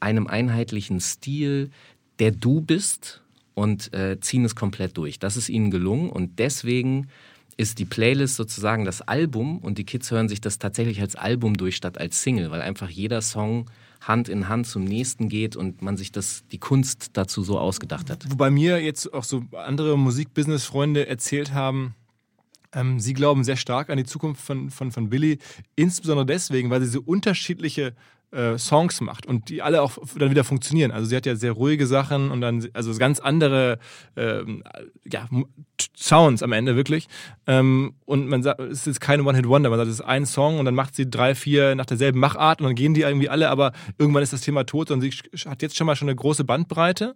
einem 0.00 0.28
einheitlichen 0.28 1.00
Stil, 1.00 1.70
der 2.20 2.30
du 2.30 2.60
bist 2.60 3.22
und 3.58 3.92
äh, 3.92 4.20
ziehen 4.20 4.44
es 4.44 4.54
komplett 4.54 4.96
durch. 4.96 5.18
Das 5.18 5.36
ist 5.36 5.48
ihnen 5.48 5.72
gelungen 5.72 6.10
und 6.10 6.38
deswegen 6.38 7.08
ist 7.56 7.80
die 7.80 7.84
Playlist 7.84 8.36
sozusagen 8.36 8.84
das 8.84 9.02
Album 9.02 9.58
und 9.58 9.78
die 9.78 9.84
Kids 9.84 10.12
hören 10.12 10.28
sich 10.28 10.40
das 10.40 10.60
tatsächlich 10.60 11.00
als 11.00 11.16
Album 11.16 11.56
durch 11.56 11.74
statt 11.74 11.98
als 11.98 12.22
Single, 12.22 12.52
weil 12.52 12.62
einfach 12.62 12.88
jeder 12.88 13.20
Song 13.20 13.68
Hand 14.00 14.28
in 14.28 14.48
Hand 14.48 14.68
zum 14.68 14.84
nächsten 14.84 15.28
geht 15.28 15.56
und 15.56 15.82
man 15.82 15.96
sich 15.96 16.12
das, 16.12 16.44
die 16.52 16.58
Kunst 16.58 17.10
dazu 17.14 17.42
so 17.42 17.58
ausgedacht 17.58 18.10
hat. 18.10 18.30
Wobei 18.30 18.48
mir 18.48 18.80
jetzt 18.80 19.12
auch 19.12 19.24
so 19.24 19.42
andere 19.50 19.98
Musikbusiness-Freunde 19.98 21.08
erzählt 21.08 21.52
haben, 21.52 21.96
ähm, 22.72 23.00
sie 23.00 23.12
glauben 23.12 23.42
sehr 23.42 23.56
stark 23.56 23.90
an 23.90 23.96
die 23.96 24.04
Zukunft 24.04 24.40
von, 24.40 24.70
von, 24.70 24.92
von 24.92 25.10
Billy, 25.10 25.38
insbesondere 25.74 26.26
deswegen, 26.26 26.70
weil 26.70 26.80
sie 26.82 26.86
so 26.86 27.02
unterschiedliche 27.04 27.92
äh, 28.30 28.58
Songs 28.58 29.00
macht 29.00 29.26
und 29.26 29.48
die 29.48 29.62
alle 29.62 29.82
auch 29.82 29.98
dann 30.16 30.30
wieder 30.30 30.44
funktionieren. 30.44 30.90
Also 30.90 31.08
sie 31.08 31.16
hat 31.16 31.26
ja 31.26 31.34
sehr 31.34 31.52
ruhige 31.52 31.86
Sachen 31.86 32.30
und 32.30 32.40
dann 32.40 32.68
also 32.74 32.94
ganz 32.96 33.20
andere 33.20 33.78
ähm, 34.16 34.62
ja, 35.10 35.28
Sounds 35.96 36.42
am 36.42 36.52
Ende 36.52 36.76
wirklich. 36.76 37.06
Ähm, 37.46 37.94
und 38.04 38.28
man 38.28 38.42
sagt, 38.42 38.60
es 38.60 38.86
ist 38.86 39.00
keine 39.00 39.24
One-Hit-Wonder, 39.24 39.70
man 39.70 39.78
sagt, 39.78 39.88
es 39.88 40.00
ist 40.00 40.06
ein 40.06 40.26
Song 40.26 40.58
und 40.58 40.64
dann 40.64 40.74
macht 40.74 40.94
sie 40.94 41.08
drei, 41.08 41.34
vier 41.34 41.74
nach 41.74 41.86
derselben 41.86 42.20
Machart 42.20 42.60
und 42.60 42.66
dann 42.66 42.74
gehen 42.74 42.94
die 42.94 43.02
irgendwie 43.02 43.28
alle, 43.28 43.48
aber 43.48 43.72
irgendwann 43.98 44.22
ist 44.22 44.32
das 44.32 44.40
Thema 44.40 44.64
tot 44.64 44.90
und 44.90 45.00
sie 45.00 45.10
hat 45.46 45.62
jetzt 45.62 45.76
schon 45.76 45.86
mal 45.86 45.96
schon 45.96 46.08
eine 46.08 46.16
große 46.16 46.44
Bandbreite 46.44 47.14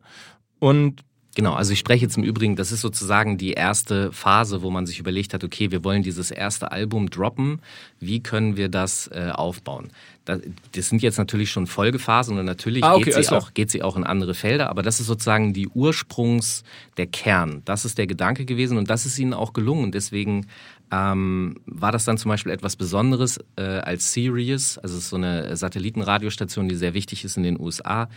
und 0.59 1.03
Genau, 1.35 1.55
also 1.55 1.73
ich 1.73 1.79
spreche 1.79 2.05
jetzt 2.05 2.19
im 2.19 2.25
Übrigen, 2.25 2.57
das 2.57 2.73
ist 2.73 2.83
sozusagen 2.83 3.39
die 3.39 3.53
erste 3.53 4.13
Phase, 4.13 4.61
wo 4.61 4.71
man 4.71 4.85
sich 4.85 4.99
überlegt 4.99 5.33
hat, 5.33 5.45
okay, 5.45 5.71
wir 5.71 5.83
wollen 5.83 6.03
dieses 6.03 6.31
erste 6.31 6.73
Album 6.73 7.09
droppen, 7.09 7.61
wie 8.01 8.23
können 8.23 8.59
wir 8.59 8.69
das 8.69 9.09
äh, 9.09 9.31
aufbauen? 9.33 9.91
Das, 10.27 10.41
das, 10.73 10.91
sind 10.91 11.03
jetzt 11.03 11.17
natürlich 11.17 11.51
schon 11.51 11.67
Folgephasen 11.67 12.39
und 12.39 12.45
natürlich 12.45 12.85
ah, 12.85 12.95
okay, 12.95 13.05
geht, 13.05 13.25
sie 13.25 13.35
auch, 13.35 13.55
geht 13.55 13.71
sie 13.71 13.83
auch 13.83 13.97
in 13.97 14.05
andere 14.05 14.35
Felder, 14.35 14.69
aber 14.69 14.83
das 14.83 15.01
ist 15.01 15.07
sozusagen 15.07 15.55
die 15.55 15.69
Ursprungs, 15.69 16.65
der 16.99 17.07
Kern. 17.07 17.63
Das 17.65 17.87
ist 17.87 17.97
der 17.97 18.07
Gedanke 18.07 18.45
gewesen 18.45 18.77
und 18.77 18.91
das 18.91 19.07
ist 19.07 19.19
ihnen 19.19 19.33
auch 19.33 19.55
gelungen. 19.55 19.85
Und 19.85 19.95
deswegen 19.95 20.47
ähm, 20.93 21.57
war 21.65 21.91
das 21.91 22.05
dann 22.05 22.19
zum 22.19 22.29
Beispiel 22.29 22.53
etwas 22.53 22.77
Besonderes 22.77 23.41
äh, 23.57 23.63
als 23.63 24.13
Sirius, 24.13 24.77
also 24.79 24.99
so 24.99 25.17
eine 25.17 25.57
Satellitenradiostation, 25.57 26.69
die 26.69 26.77
sehr 26.77 26.93
wichtig 26.93 27.25
ist 27.25 27.39
in 27.39 27.43
den 27.43 27.59
USA, 27.59 28.09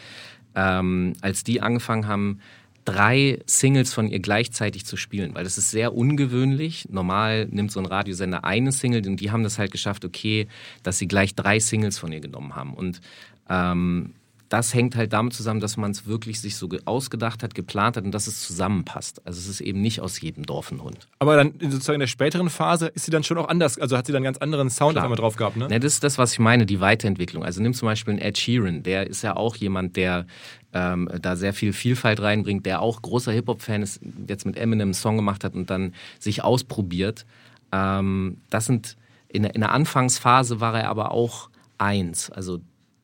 ähm, 0.53 1.13
als 1.21 1.43
die 1.43 1.61
angefangen 1.61 2.07
haben, 2.07 2.39
drei 2.85 3.39
Singles 3.47 3.93
von 3.93 4.07
ihr 4.07 4.19
gleichzeitig 4.19 4.85
zu 4.85 4.95
spielen, 4.95 5.33
weil 5.33 5.43
das 5.43 5.57
ist 5.57 5.71
sehr 5.71 5.95
ungewöhnlich. 5.95 6.87
Normal 6.89 7.47
nimmt 7.49 7.71
so 7.71 7.79
ein 7.79 7.85
Radiosender 7.85 8.45
eine 8.45 8.71
Single 8.71 9.07
und 9.07 9.19
die 9.19 9.31
haben 9.31 9.43
das 9.43 9.57
halt 9.57 9.71
geschafft, 9.71 10.05
okay, 10.05 10.47
dass 10.83 10.99
sie 10.99 11.07
gleich 11.07 11.35
drei 11.35 11.59
Singles 11.59 11.97
von 11.97 12.11
ihr 12.11 12.21
genommen 12.21 12.55
haben. 12.55 12.73
Und 12.73 13.01
ähm, 13.49 14.13
das 14.49 14.73
hängt 14.73 14.95
halt 14.95 15.11
damit 15.13 15.33
zusammen, 15.33 15.59
dass 15.59 15.75
man 15.75 15.91
es 15.91 16.05
wirklich 16.05 16.39
sich 16.39 16.55
so 16.55 16.69
ausgedacht 16.85 17.41
hat, 17.41 17.55
geplant 17.55 17.97
hat 17.97 18.03
und 18.03 18.11
dass 18.11 18.27
es 18.27 18.41
zusammenpasst. 18.45 19.25
Also 19.25 19.39
es 19.39 19.47
ist 19.47 19.61
eben 19.61 19.81
nicht 19.81 20.01
aus 20.01 20.21
jedem 20.21 20.45
Dorf 20.45 20.71
ein 20.71 20.83
Hund. 20.83 21.07
Aber 21.19 21.35
dann 21.35 21.53
sozusagen 21.59 21.95
in 21.95 22.01
der 22.01 22.07
späteren 22.07 22.49
Phase 22.49 22.87
ist 22.87 23.05
sie 23.05 23.11
dann 23.11 23.23
schon 23.23 23.37
auch 23.37 23.47
anders, 23.47 23.79
also 23.79 23.97
hat 23.97 24.05
sie 24.05 24.11
dann 24.11 24.19
einen 24.19 24.25
ganz 24.25 24.37
anderen 24.37 24.69
Sound 24.69 24.93
Klar. 24.93 25.03
auf 25.03 25.05
einmal 25.05 25.17
drauf 25.17 25.35
gehabt, 25.35 25.57
ne? 25.57 25.67
Ja, 25.71 25.79
das 25.79 25.93
ist 25.93 26.03
das, 26.03 26.17
was 26.17 26.33
ich 26.33 26.39
meine, 26.39 26.65
die 26.65 26.79
Weiterentwicklung. 26.79 27.43
Also 27.43 27.61
nimm 27.61 27.73
zum 27.73 27.87
Beispiel 27.87 28.13
einen 28.13 28.21
Ed 28.21 28.37
Sheeran, 28.37 28.83
der 28.83 29.07
ist 29.07 29.23
ja 29.23 29.35
auch 29.35 29.55
jemand, 29.55 29.95
der 29.95 30.27
ähm, 30.73 31.09
da 31.21 31.35
sehr 31.35 31.53
viel 31.53 31.73
Vielfalt 31.73 32.21
reinbringt, 32.21 32.65
der 32.65 32.81
auch 32.81 33.01
großer 33.01 33.31
Hip-Hop-Fan 33.31 33.81
ist, 33.81 33.99
jetzt 34.27 34.45
mit 34.45 34.57
Eminem 34.57 34.87
einen 34.87 34.93
Song 34.93 35.15
gemacht 35.15 35.43
hat 35.43 35.55
und 35.55 35.69
dann 35.69 35.93
sich 36.19 36.43
ausprobiert. 36.43 37.25
Ähm, 37.71 38.37
das 38.51 38.67
sind, 38.67 38.95
in, 39.27 39.43
in 39.43 39.61
der 39.61 39.71
Anfangsphase 39.71 40.59
war 40.59 40.79
er 40.79 40.89
aber 40.89 41.11
auch 41.11 41.49
eins. 41.79 42.29
Also 42.29 42.59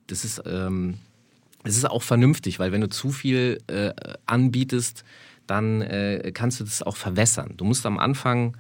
das 0.06 0.24
ist... 0.24 0.44
Ähm, 0.46 1.00
es 1.64 1.78
ist 1.78 1.90
auch 1.90 2.04
vernünftig, 2.04 2.60
weil 2.60 2.72
wenn 2.72 2.82
du 2.82 2.90
zu 2.90 3.12
viel 3.12 3.60
äh, 3.68 3.94
anbietest, 4.26 5.04
dann 5.48 5.82
äh, 5.82 6.32
kannst 6.34 6.60
du 6.60 6.64
das 6.64 6.82
auch 6.82 6.96
verwässern. 6.96 7.54
Du 7.58 7.66
musst 7.66 7.86
am 7.86 8.00
Anfang, 8.00 8.58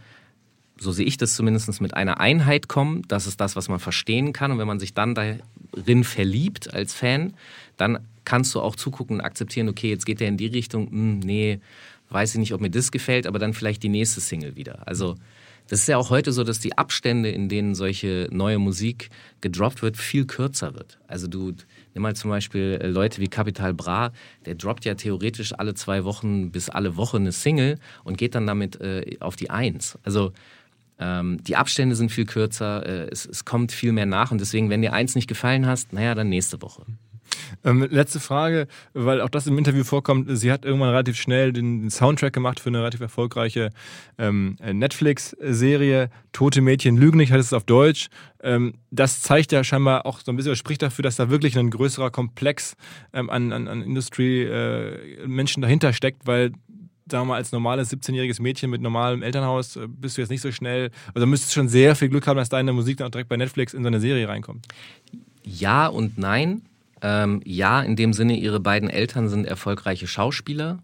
so 0.78 0.92
sehe 0.92 1.06
ich 1.06 1.18
das 1.18 1.36
zumindest, 1.36 1.82
mit 1.82 1.94
einer 1.94 2.20
Einheit 2.20 2.68
kommen. 2.68 3.04
Das 3.08 3.28
ist 3.28 3.40
das, 3.40 3.56
was 3.56 3.70
man 3.70 3.80
verstehen 3.80 4.34
kann. 4.34 4.52
Und 4.52 4.60
wenn 4.60 4.68
man 4.68 4.80
sich 4.80 4.94
dann 4.94 5.16
darin 5.16 6.04
verliebt 6.04 6.74
als 6.74 6.94
Fan, 6.94 7.34
dann 7.78 8.00
kannst 8.26 8.54
du 8.54 8.62
auch 8.62 8.76
zugucken 8.76 9.18
und 9.18 9.22
akzeptieren, 9.22 9.70
okay, 9.70 9.90
jetzt 9.90 10.06
geht 10.06 10.20
der 10.20 10.28
in 10.28 10.38
die 10.38 10.48
Richtung, 10.48 10.90
hm, 10.90 11.20
nee, 11.20 11.60
weiß 12.10 12.34
ich 12.34 12.40
nicht, 12.40 12.54
ob 12.54 12.62
mir 12.62 12.70
das 12.70 12.92
gefällt, 12.92 13.26
aber 13.26 13.40
dann 13.40 13.54
vielleicht 13.54 13.84
die 13.84 13.90
nächste 13.90 14.22
Single 14.22 14.56
wieder. 14.56 14.88
Also 14.88 15.16
das 15.68 15.80
ist 15.82 15.88
ja 15.88 15.98
auch 15.98 16.10
heute 16.10 16.34
so, 16.34 16.44
dass 16.44 16.60
die 16.60 16.78
Abstände, 16.78 17.30
in 17.30 17.48
denen 17.48 17.76
solche 17.76 18.28
neue 18.32 18.60
Musik 18.60 19.10
gedroppt 19.40 19.82
wird, 19.82 19.98
viel 19.98 20.26
kürzer 20.26 20.74
wird. 20.74 21.00
Also 21.08 21.28
du 21.28 21.54
nimm 21.94 22.04
mal 22.04 22.16
zum 22.16 22.30
Beispiel 22.30 22.80
äh, 22.82 22.88
Leute 22.88 23.22
wie 23.22 23.28
Capital 23.28 23.74
Bra, 23.74 24.12
der 24.46 24.56
droppt 24.56 24.86
ja 24.86 24.96
theoretisch 24.96 25.54
alle 25.54 25.74
zwei 25.74 26.04
Wochen 26.04 26.52
bis 26.52 26.70
alle 26.70 26.96
Woche 26.96 27.18
eine 27.18 27.32
Single 27.32 27.80
und 28.04 28.18
geht 28.18 28.36
dann 28.36 28.48
damit 28.48 28.80
äh, 28.82 29.18
auf 29.20 29.36
die 29.36 29.50
Eins. 29.50 29.98
Also 30.04 30.32
Ähm, 31.04 31.40
die 31.44 31.56
Abstände 31.56 31.96
sind 31.96 32.12
viel 32.12 32.26
kürzer, 32.26 32.86
äh, 32.86 33.10
es, 33.12 33.26
es 33.26 33.44
kommt 33.44 33.72
viel 33.72 33.92
mehr 33.92 34.06
nach 34.06 34.32
und 34.32 34.40
deswegen, 34.40 34.70
wenn 34.70 34.84
dir 34.84 34.94
eins 34.94 35.16
nicht 35.16 35.28
gefallen 35.28 35.66
hast, 35.66 35.94
naja, 35.94 36.14
dann 36.14 36.30
nächste 36.30 36.62
Woche. 36.62 36.84
Ähm, 37.63 37.88
letzte 37.89 38.20
Frage, 38.20 38.67
weil 38.94 39.22
auch 39.22 39.30
das 39.30 39.48
im 39.48 39.58
Interview 39.58 39.84
vorkommt. 39.84 40.28
Sie 40.38 40.52
hat 40.52 40.65
irgendwann 40.65 40.89
relativ 40.89 41.17
schnell 41.17 41.54
den, 41.54 41.89
Soundtrack 41.89 42.34
gemacht 42.34 42.60
für 42.60 42.70
eine 42.70 42.80
relativ 42.80 43.02
erfolgreiche 43.02 43.70
ähm, 44.17 44.58
Netflix-Serie. 44.62 46.10
Tote 46.32 46.62
Mädchen 46.62 46.98
lügen 46.98 47.17
nicht, 47.17 47.32
heißt 47.32 47.48
es 47.48 47.54
auf 47.54 47.63
Deutsch. 47.63 48.08
Ähm, 48.41 48.74
das 48.89 49.22
zeigt 49.22 49.52
ja 49.52 49.63
scheinbar 49.63 50.06
auch 50.06 50.20
so 50.20 50.32
ein 50.32 50.36
bisschen, 50.36 50.56
spricht 50.56 50.82
dafür, 50.82 51.04
dass 51.04 51.15
da 51.15 51.30
wirklich 51.30 51.58
ein 51.58 51.70
größerer 51.70 52.12
Komplex 52.12 52.76
ähm, 53.13 53.30
an, 53.30 53.52
an, 53.52 53.67
an 53.67 53.82
Industrie-Menschen 53.82 55.63
äh, 55.63 55.65
dahinter 55.65 55.94
steckt, 55.94 56.26
weil 56.26 56.52
sagen 57.12 57.24
wir 57.24 57.34
mal, 57.34 57.36
als 57.36 57.52
normales 57.52 57.91
17-jähriges 57.91 58.41
Mädchen 58.41 58.70
mit 58.70 58.82
normalem 58.82 59.22
Elternhaus 59.22 59.76
äh, 59.76 59.88
bist 59.88 60.17
du 60.17 60.22
jetzt 60.22 60.30
nicht 60.30 60.41
so 60.41 60.52
schnell, 60.52 60.89
also 61.13 61.28
müsstest 61.28 61.54
schon 61.54 61.67
sehr 61.67 61.96
viel 61.96 62.10
Glück 62.10 62.26
haben, 62.26 62.38
dass 62.38 62.50
deine 62.50 62.74
Musik 62.74 62.98
dann 62.98 63.08
auch 63.08 63.12
direkt 63.12 63.30
bei 63.30 63.38
Netflix 63.38 63.74
in 63.74 63.84
so 63.84 63.88
eine 63.88 64.00
Serie 64.00 64.28
reinkommt. 64.28 64.67
Ja 65.44 65.88
und 65.88 66.17
nein. 66.17 66.63
Ähm, 67.02 67.42
ja, 67.46 67.82
in 67.82 67.96
dem 67.96 68.14
Sinne, 68.14 68.38
ihre 68.38 68.60
beiden 68.60 68.90
Eltern 68.90 69.30
sind 69.30 69.46
erfolgreiche 69.46 70.08
Schauspieler 70.08 70.80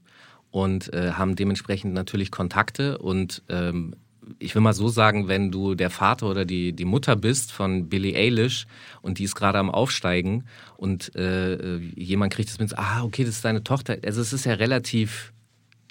und 0.52 0.94
äh, 0.94 1.12
haben 1.12 1.36
dementsprechend 1.36 1.94
natürlich 1.94 2.32
Kontakte. 2.32 2.98
Und 2.98 3.44
ähm, 3.50 3.96
ich 4.40 4.56
will 4.56 4.62
mal 4.62 4.74
so 4.74 4.90
sagen, 4.90 5.28
wenn 5.28 5.52
du 5.52 5.76
der 5.76 5.90
Vater 5.90 6.30
oder 6.30 6.46
die, 6.46 6.74
die 6.74 6.86
Mutter 6.86 7.16
bist 7.16 7.52
von 7.52 7.90
Billie 7.90 8.16
Eilish 8.16 8.68
und 9.02 9.20
die 9.20 9.24
ist 9.24 9.36
gerade 9.36 9.60
am 9.60 9.72
Aufsteigen 9.72 10.46
und 10.76 11.16
äh, 11.16 11.78
jemand 11.78 12.34
kriegt 12.34 12.50
das 12.50 12.60
mit, 12.60 12.78
ah, 12.78 13.04
okay, 13.04 13.24
das 13.24 13.36
ist 13.36 13.46
deine 13.46 13.64
Tochter. 13.64 13.98
Also 14.06 14.22
es 14.22 14.34
ist 14.34 14.46
ja 14.46 14.54
relativ 14.54 15.32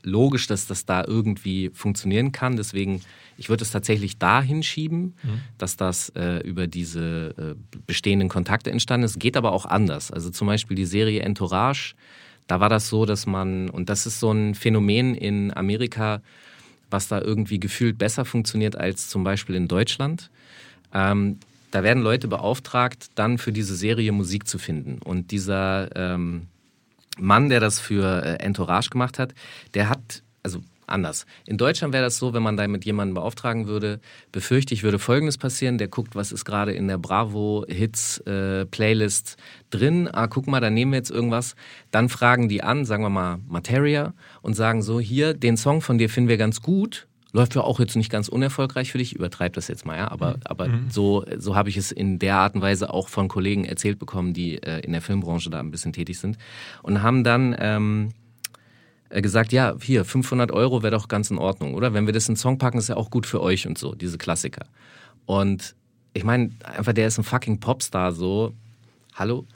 logisch, 0.06 0.46
dass 0.46 0.66
das 0.66 0.86
da 0.86 1.04
irgendwie 1.04 1.70
funktionieren 1.74 2.32
kann. 2.32 2.56
Deswegen, 2.56 3.02
ich 3.36 3.48
würde 3.48 3.64
es 3.64 3.70
tatsächlich 3.70 4.18
da 4.18 4.40
hinschieben, 4.40 5.14
mhm. 5.22 5.40
dass 5.58 5.76
das 5.76 6.10
äh, 6.10 6.38
über 6.46 6.66
diese 6.66 7.34
äh, 7.36 7.80
bestehenden 7.86 8.28
Kontakte 8.28 8.70
entstanden 8.70 9.04
ist. 9.04 9.18
Geht 9.18 9.36
aber 9.36 9.52
auch 9.52 9.66
anders. 9.66 10.10
Also 10.10 10.30
zum 10.30 10.46
Beispiel 10.46 10.76
die 10.76 10.86
Serie 10.86 11.20
Entourage, 11.20 11.94
da 12.46 12.60
war 12.60 12.68
das 12.68 12.88
so, 12.88 13.04
dass 13.04 13.26
man, 13.26 13.68
und 13.68 13.88
das 13.90 14.06
ist 14.06 14.20
so 14.20 14.30
ein 14.30 14.54
Phänomen 14.54 15.14
in 15.14 15.54
Amerika, 15.56 16.22
was 16.88 17.08
da 17.08 17.20
irgendwie 17.20 17.58
gefühlt 17.58 17.98
besser 17.98 18.24
funktioniert 18.24 18.76
als 18.76 19.08
zum 19.08 19.24
Beispiel 19.24 19.56
in 19.56 19.66
Deutschland. 19.66 20.30
Ähm, 20.94 21.38
da 21.72 21.82
werden 21.82 22.02
Leute 22.02 22.28
beauftragt, 22.28 23.10
dann 23.16 23.38
für 23.38 23.52
diese 23.52 23.74
Serie 23.74 24.12
Musik 24.12 24.46
zu 24.46 24.58
finden. 24.58 24.98
Und 25.02 25.32
dieser 25.32 25.94
ähm, 25.96 26.46
Mann, 27.18 27.48
der 27.48 27.60
das 27.60 27.80
für 27.80 28.24
äh, 28.24 28.34
Entourage 28.36 28.90
gemacht 28.90 29.18
hat, 29.18 29.34
der 29.74 29.88
hat, 29.88 29.95
also 30.46 30.60
anders. 30.86 31.26
In 31.44 31.58
Deutschland 31.58 31.92
wäre 31.92 32.04
das 32.04 32.18
so, 32.18 32.32
wenn 32.32 32.44
man 32.44 32.56
da 32.56 32.68
mit 32.68 32.84
jemandem 32.84 33.16
beauftragen 33.16 33.66
würde, 33.66 33.98
befürchte 34.30 34.74
ich, 34.74 34.84
würde 34.84 35.00
Folgendes 35.00 35.38
passieren. 35.38 35.78
Der 35.78 35.88
guckt, 35.88 36.14
was 36.14 36.30
ist 36.30 36.44
gerade 36.44 36.72
in 36.72 36.86
der 36.86 36.98
Bravo-Hits-Playlist 36.98 39.32
äh, 39.32 39.36
drin. 39.76 40.08
Ah, 40.12 40.28
guck 40.28 40.46
mal, 40.46 40.60
da 40.60 40.70
nehmen 40.70 40.92
wir 40.92 40.98
jetzt 40.98 41.10
irgendwas. 41.10 41.56
Dann 41.90 42.08
fragen 42.08 42.48
die 42.48 42.62
an, 42.62 42.84
sagen 42.84 43.02
wir 43.02 43.10
mal 43.10 43.40
Materia, 43.48 44.14
und 44.40 44.54
sagen 44.54 44.82
so, 44.82 45.00
hier, 45.00 45.34
den 45.34 45.56
Song 45.56 45.80
von 45.80 45.98
dir 45.98 46.08
finden 46.08 46.28
wir 46.28 46.36
ganz 46.36 46.62
gut 46.62 47.08
läuft 47.32 47.54
ja 47.54 47.60
auch 47.60 47.80
jetzt 47.80 47.96
nicht 47.96 48.10
ganz 48.10 48.28
unerfolgreich 48.28 48.90
für 48.90 48.96
dich, 48.96 49.12
ich 49.12 49.16
übertreibe 49.16 49.54
das 49.54 49.68
jetzt 49.68 49.84
mal, 49.84 49.98
ja, 49.98 50.10
aber, 50.10 50.36
mhm. 50.36 50.40
aber 50.44 50.68
mhm. 50.68 50.86
so, 50.88 51.22
so 51.36 51.54
habe 51.54 51.68
ich 51.68 51.76
es 51.76 51.92
in 51.92 52.18
der 52.18 52.36
Art 52.36 52.54
und 52.54 52.62
Weise 52.62 52.94
auch 52.94 53.08
von 53.08 53.28
Kollegen 53.28 53.66
erzählt 53.66 53.98
bekommen, 53.98 54.32
die 54.32 54.62
äh, 54.62 54.80
in 54.80 54.92
der 54.92 55.02
Filmbranche 55.02 55.50
da 55.50 55.60
ein 55.60 55.70
bisschen 55.70 55.92
tätig 55.92 56.18
sind 56.18 56.38
und 56.82 57.02
haben 57.02 57.24
dann 57.24 57.54
ähm, 57.58 58.08
äh, 58.08 58.25
gesagt, 59.10 59.52
ja, 59.52 59.74
hier, 59.80 60.04
500 60.04 60.50
Euro 60.52 60.82
wäre 60.82 60.92
doch 60.92 61.08
ganz 61.08 61.30
in 61.30 61.38
Ordnung, 61.38 61.74
oder? 61.74 61.94
Wenn 61.94 62.06
wir 62.06 62.12
das 62.12 62.28
in 62.28 62.34
den 62.34 62.38
Song 62.38 62.58
packen, 62.58 62.78
ist 62.78 62.88
ja 62.88 62.96
auch 62.96 63.10
gut 63.10 63.26
für 63.26 63.40
euch 63.40 63.66
und 63.66 63.78
so, 63.78 63.94
diese 63.94 64.18
Klassiker. 64.18 64.66
Und 65.26 65.74
ich 66.12 66.24
meine, 66.24 66.50
einfach 66.64 66.92
der 66.92 67.06
ist 67.06 67.18
ein 67.18 67.24
fucking 67.24 67.60
Popstar, 67.60 68.12
so, 68.12 68.54
hallo? 69.14 69.46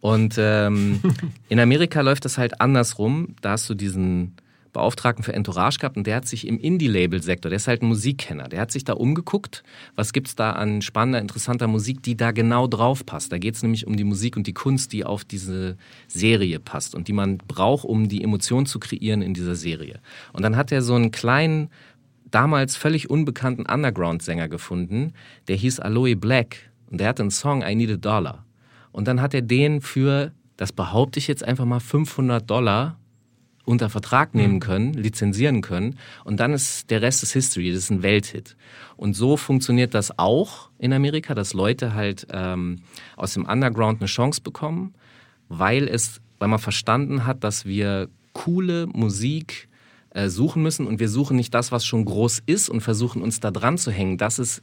Und 0.00 0.36
ähm, 0.38 1.00
in 1.48 1.60
Amerika 1.60 2.00
läuft 2.00 2.24
das 2.24 2.38
halt 2.38 2.60
andersrum, 2.60 3.36
da 3.40 3.52
hast 3.52 3.68
du 3.68 3.74
diesen 3.74 4.36
Beauftragten 4.74 5.24
für 5.24 5.32
Entourage 5.32 5.78
gehabt 5.78 5.96
und 5.96 6.06
der 6.06 6.16
hat 6.16 6.26
sich 6.26 6.46
im 6.46 6.58
Indie-Label-Sektor, 6.58 7.48
der 7.48 7.56
ist 7.56 7.68
halt 7.68 7.80
ein 7.80 7.86
Musikkenner, 7.86 8.48
der 8.48 8.60
hat 8.60 8.72
sich 8.72 8.84
da 8.84 8.92
umgeguckt, 8.92 9.62
was 9.94 10.12
gibt 10.12 10.28
es 10.28 10.34
da 10.34 10.50
an 10.50 10.82
spannender, 10.82 11.20
interessanter 11.20 11.68
Musik, 11.68 12.02
die 12.02 12.16
da 12.16 12.32
genau 12.32 12.66
drauf 12.66 13.06
passt. 13.06 13.32
Da 13.32 13.38
geht 13.38 13.54
es 13.54 13.62
nämlich 13.62 13.86
um 13.86 13.96
die 13.96 14.04
Musik 14.04 14.36
und 14.36 14.46
die 14.46 14.52
Kunst, 14.52 14.92
die 14.92 15.04
auf 15.04 15.24
diese 15.24 15.78
Serie 16.08 16.60
passt 16.60 16.94
und 16.94 17.08
die 17.08 17.14
man 17.14 17.38
braucht, 17.38 17.84
um 17.84 18.08
die 18.08 18.22
Emotion 18.22 18.66
zu 18.66 18.78
kreieren 18.78 19.22
in 19.22 19.32
dieser 19.32 19.54
Serie. 19.54 20.00
Und 20.32 20.42
dann 20.42 20.56
hat 20.56 20.70
er 20.72 20.82
so 20.82 20.94
einen 20.94 21.12
kleinen, 21.12 21.70
damals 22.30 22.76
völlig 22.76 23.08
unbekannten 23.08 23.66
Underground-Sänger 23.66 24.48
gefunden, 24.48 25.14
der 25.46 25.56
hieß 25.56 25.78
Aloe 25.78 26.16
Black 26.16 26.56
und 26.90 26.98
der 26.98 27.08
hatte 27.08 27.22
einen 27.22 27.30
Song 27.30 27.62
I 27.62 27.76
Need 27.76 27.90
a 27.90 27.96
Dollar. 27.96 28.44
Und 28.90 29.06
dann 29.06 29.20
hat 29.20 29.34
er 29.34 29.42
den 29.42 29.80
für, 29.80 30.32
das 30.56 30.72
behaupte 30.72 31.20
ich 31.20 31.28
jetzt 31.28 31.44
einfach 31.44 31.64
mal, 31.64 31.80
500 31.80 32.50
Dollar 32.50 32.98
unter 33.64 33.90
Vertrag 33.90 34.34
nehmen 34.34 34.54
mhm. 34.54 34.60
können, 34.60 34.92
lizenzieren 34.94 35.60
können 35.62 35.98
und 36.24 36.40
dann 36.40 36.52
ist 36.52 36.90
der 36.90 37.02
Rest 37.02 37.22
des 37.22 37.32
History, 37.32 37.70
das 37.70 37.84
ist 37.84 37.90
ein 37.90 38.02
Welthit. 38.02 38.56
Und 38.96 39.14
so 39.14 39.36
funktioniert 39.36 39.94
das 39.94 40.18
auch 40.18 40.70
in 40.78 40.92
Amerika, 40.92 41.34
dass 41.34 41.52
Leute 41.52 41.94
halt 41.94 42.26
ähm, 42.30 42.80
aus 43.16 43.34
dem 43.34 43.46
Underground 43.46 44.00
eine 44.00 44.06
Chance 44.06 44.40
bekommen, 44.40 44.94
weil 45.48 45.88
es, 45.88 46.20
weil 46.38 46.48
man 46.48 46.58
verstanden 46.58 47.26
hat, 47.26 47.44
dass 47.44 47.64
wir 47.64 48.08
coole 48.32 48.86
Musik 48.86 49.68
äh, 50.10 50.28
suchen 50.28 50.62
müssen 50.62 50.86
und 50.86 51.00
wir 51.00 51.08
suchen 51.08 51.36
nicht 51.36 51.54
das, 51.54 51.72
was 51.72 51.84
schon 51.84 52.04
groß 52.04 52.42
ist 52.46 52.68
und 52.68 52.82
versuchen 52.82 53.22
uns 53.22 53.40
da 53.40 53.50
dran 53.50 53.78
zu 53.78 53.90
hängen. 53.90 54.18
Das 54.18 54.38
ist 54.38 54.60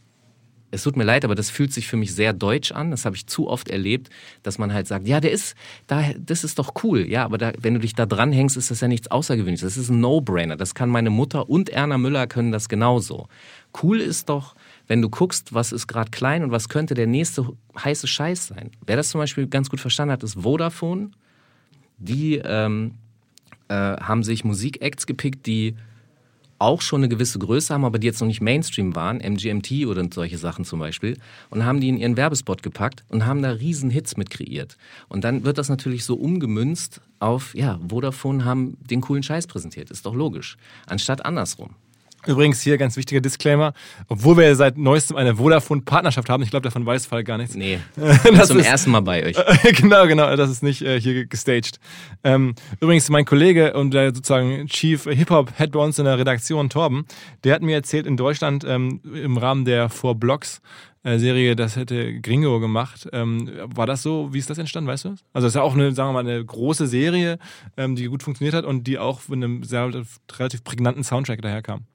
es 0.71 0.83
tut 0.83 0.95
mir 0.95 1.03
leid, 1.03 1.25
aber 1.25 1.35
das 1.35 1.49
fühlt 1.49 1.73
sich 1.73 1.87
für 1.87 1.97
mich 1.97 2.15
sehr 2.15 2.31
deutsch 2.31 2.71
an. 2.71 2.91
Das 2.91 3.05
habe 3.05 3.15
ich 3.15 3.27
zu 3.27 3.47
oft 3.49 3.69
erlebt, 3.69 4.09
dass 4.41 4.57
man 4.57 4.73
halt 4.73 4.87
sagt, 4.87 5.07
ja, 5.07 5.19
der 5.19 5.31
ist, 5.31 5.55
da, 5.87 6.01
das 6.17 6.45
ist 6.45 6.59
doch 6.59 6.73
cool. 6.83 7.07
Ja, 7.09 7.25
aber 7.25 7.37
da, 7.37 7.51
wenn 7.59 7.73
du 7.73 7.81
dich 7.81 7.93
da 7.93 8.05
dran 8.05 8.31
hängst, 8.31 8.55
ist 8.55 8.71
das 8.71 8.79
ja 8.79 8.87
nichts 8.87 9.11
Außergewöhnliches. 9.11 9.61
Das 9.61 9.77
ist 9.77 9.89
ein 9.89 9.99
No-Brainer. 9.99 10.55
Das 10.55 10.73
kann 10.73 10.89
meine 10.89 11.09
Mutter 11.09 11.49
und 11.49 11.69
Erna 11.69 11.97
Müller 11.97 12.25
können 12.25 12.53
das 12.53 12.69
genauso. 12.69 13.27
Cool 13.83 13.99
ist 13.99 14.29
doch, 14.29 14.55
wenn 14.87 15.01
du 15.01 15.09
guckst, 15.09 15.53
was 15.53 15.73
ist 15.73 15.87
gerade 15.87 16.09
klein 16.09 16.43
und 16.43 16.51
was 16.51 16.69
könnte 16.69 16.93
der 16.93 17.07
nächste 17.07 17.47
heiße 17.77 18.07
Scheiß 18.07 18.47
sein. 18.47 18.71
Wer 18.85 18.95
das 18.95 19.09
zum 19.09 19.19
Beispiel 19.19 19.47
ganz 19.47 19.69
gut 19.69 19.81
verstanden 19.81 20.13
hat, 20.13 20.23
ist 20.23 20.41
Vodafone. 20.41 21.11
Die 21.97 22.37
ähm, 22.37 22.95
äh, 23.67 23.73
haben 23.73 24.23
sich 24.23 24.43
Musikacts 24.43 25.05
gepickt, 25.05 25.45
die 25.45 25.75
auch 26.61 26.81
schon 26.81 27.01
eine 27.01 27.09
gewisse 27.09 27.39
Größe 27.39 27.73
haben, 27.73 27.85
aber 27.85 27.99
die 27.99 28.07
jetzt 28.07 28.21
noch 28.21 28.27
nicht 28.27 28.41
Mainstream 28.41 28.95
waren, 28.95 29.17
MGMT 29.17 29.87
oder 29.87 30.07
solche 30.13 30.37
Sachen 30.37 30.63
zum 30.63 30.79
Beispiel, 30.79 31.17
und 31.49 31.65
haben 31.65 31.81
die 31.81 31.89
in 31.89 31.97
ihren 31.97 32.17
Werbespot 32.17 32.63
gepackt 32.63 33.03
und 33.09 33.25
haben 33.25 33.41
da 33.41 33.49
riesen 33.49 33.89
Hits 33.89 34.15
mit 34.15 34.29
kreiert. 34.29 34.77
Und 35.09 35.23
dann 35.23 35.43
wird 35.43 35.57
das 35.57 35.69
natürlich 35.69 36.05
so 36.05 36.15
umgemünzt 36.15 37.01
auf, 37.19 37.55
ja, 37.55 37.79
Vodafone 37.87 38.45
haben 38.45 38.77
den 38.79 39.01
coolen 39.01 39.23
Scheiß 39.23 39.47
präsentiert, 39.47 39.91
ist 39.91 40.05
doch 40.05 40.15
logisch, 40.15 40.57
anstatt 40.85 41.25
andersrum. 41.25 41.75
Übrigens 42.27 42.61
hier 42.61 42.77
ganz 42.77 42.97
wichtiger 42.97 43.19
Disclaimer, 43.19 43.73
obwohl 44.07 44.37
wir 44.37 44.55
seit 44.55 44.77
neuestem 44.77 45.17
eine 45.17 45.35
Vodafone-Partnerschaft 45.35 46.29
haben, 46.29 46.43
ich 46.43 46.51
glaube, 46.51 46.63
davon 46.63 46.85
weiß 46.85 47.07
Fall 47.07 47.23
gar 47.23 47.37
nichts. 47.37 47.55
Nee, 47.55 47.79
das 47.95 48.49
zum 48.49 48.59
ist, 48.59 48.67
ersten 48.67 48.91
Mal 48.91 49.01
bei 49.01 49.25
euch. 49.25 49.37
genau, 49.75 50.05
genau, 50.07 50.35
das 50.35 50.51
ist 50.51 50.61
nicht 50.61 50.83
äh, 50.83 50.99
hier 50.99 51.25
gestaged. 51.25 51.79
Ähm, 52.23 52.53
übrigens, 52.79 53.09
mein 53.09 53.25
Kollege 53.25 53.73
und 53.73 53.91
der 53.91 54.13
sozusagen 54.13 54.67
Chief 54.67 55.03
Hip-Hop-Head 55.03 55.71
bei 55.71 55.79
uns 55.79 55.97
in 55.97 56.05
der 56.05 56.17
Redaktion, 56.17 56.69
Torben, 56.69 57.05
der 57.43 57.55
hat 57.55 57.61
mir 57.61 57.75
erzählt, 57.75 58.05
in 58.05 58.17
Deutschland 58.17 58.63
ähm, 58.67 59.01
im 59.03 59.37
Rahmen 59.37 59.65
der 59.65 59.89
Four 59.89 60.15
Blocks 60.15 60.61
äh, 61.03 61.17
Serie, 61.17 61.55
das 61.55 61.75
hätte 61.75 62.19
Gringo 62.21 62.59
gemacht. 62.59 63.09
Ähm, 63.11 63.49
war 63.65 63.87
das 63.87 64.03
so? 64.03 64.33
Wie 64.33 64.37
ist 64.37 64.49
das 64.49 64.59
entstanden? 64.59 64.87
Weißt 64.87 65.05
du 65.05 65.09
das? 65.09 65.19
Also, 65.33 65.45
das 65.47 65.51
ist 65.53 65.55
ja 65.55 65.63
auch 65.63 65.73
eine, 65.73 65.93
sagen 65.93 66.09
wir 66.09 66.13
mal, 66.13 66.29
eine 66.29 66.43
große 66.43 66.85
Serie, 66.85 67.39
ähm, 67.77 67.95
die 67.95 68.05
gut 68.05 68.21
funktioniert 68.21 68.53
hat 68.53 68.65
und 68.65 68.85
die 68.85 68.99
auch 68.99 69.27
mit 69.27 69.37
einem 69.37 69.63
sehr 69.63 69.91
relativ 70.37 70.63
prägnanten 70.63 71.03
Soundtrack 71.03 71.41
daherkam. 71.41 71.85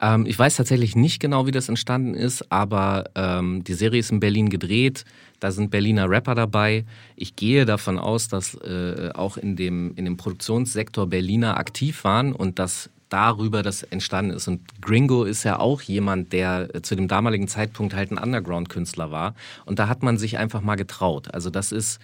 Ähm, 0.00 0.26
ich 0.26 0.38
weiß 0.38 0.56
tatsächlich 0.56 0.96
nicht 0.96 1.20
genau, 1.20 1.46
wie 1.46 1.52
das 1.52 1.68
entstanden 1.68 2.14
ist, 2.14 2.50
aber 2.50 3.04
ähm, 3.14 3.64
die 3.64 3.74
Serie 3.74 4.00
ist 4.00 4.10
in 4.10 4.20
Berlin 4.20 4.50
gedreht. 4.50 5.04
Da 5.40 5.50
sind 5.50 5.70
Berliner 5.70 6.08
Rapper 6.08 6.34
dabei. 6.34 6.84
Ich 7.16 7.36
gehe 7.36 7.64
davon 7.64 7.98
aus, 7.98 8.28
dass 8.28 8.54
äh, 8.54 9.10
auch 9.14 9.36
in 9.36 9.56
dem, 9.56 9.94
in 9.96 10.04
dem 10.04 10.16
Produktionssektor 10.16 11.06
Berliner 11.06 11.56
aktiv 11.56 12.04
waren 12.04 12.32
und 12.32 12.58
dass 12.58 12.90
darüber 13.12 13.62
das 13.62 13.82
entstanden 13.82 14.32
ist. 14.32 14.48
Und 14.48 14.60
Gringo 14.80 15.24
ist 15.24 15.44
ja 15.44 15.58
auch 15.58 15.82
jemand, 15.82 16.32
der 16.32 16.74
äh, 16.74 16.82
zu 16.82 16.94
dem 16.96 17.08
damaligen 17.08 17.46
Zeitpunkt 17.46 17.94
halt 17.94 18.10
ein 18.10 18.18
Underground-Künstler 18.18 19.10
war. 19.10 19.34
Und 19.66 19.78
da 19.78 19.88
hat 19.88 20.02
man 20.02 20.16
sich 20.16 20.38
einfach 20.38 20.62
mal 20.62 20.76
getraut. 20.76 21.32
Also 21.34 21.50
das 21.50 21.72
ist, 21.72 22.00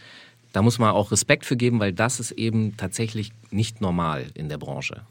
da 0.53 0.61
muss 0.61 0.79
man 0.79 0.91
auch 0.91 1.11
Respekt 1.11 1.47
für 1.47 1.57
geben, 1.57 1.81
weil 1.81 1.93
das 1.93 2.21
ist 2.21 2.33
eben 2.33 2.77
tatsächlich 2.77 3.33
nicht 3.51 3.81
normal 3.81 4.27
in 4.35 4.49
der 4.49 4.59
Branche. 4.59 5.03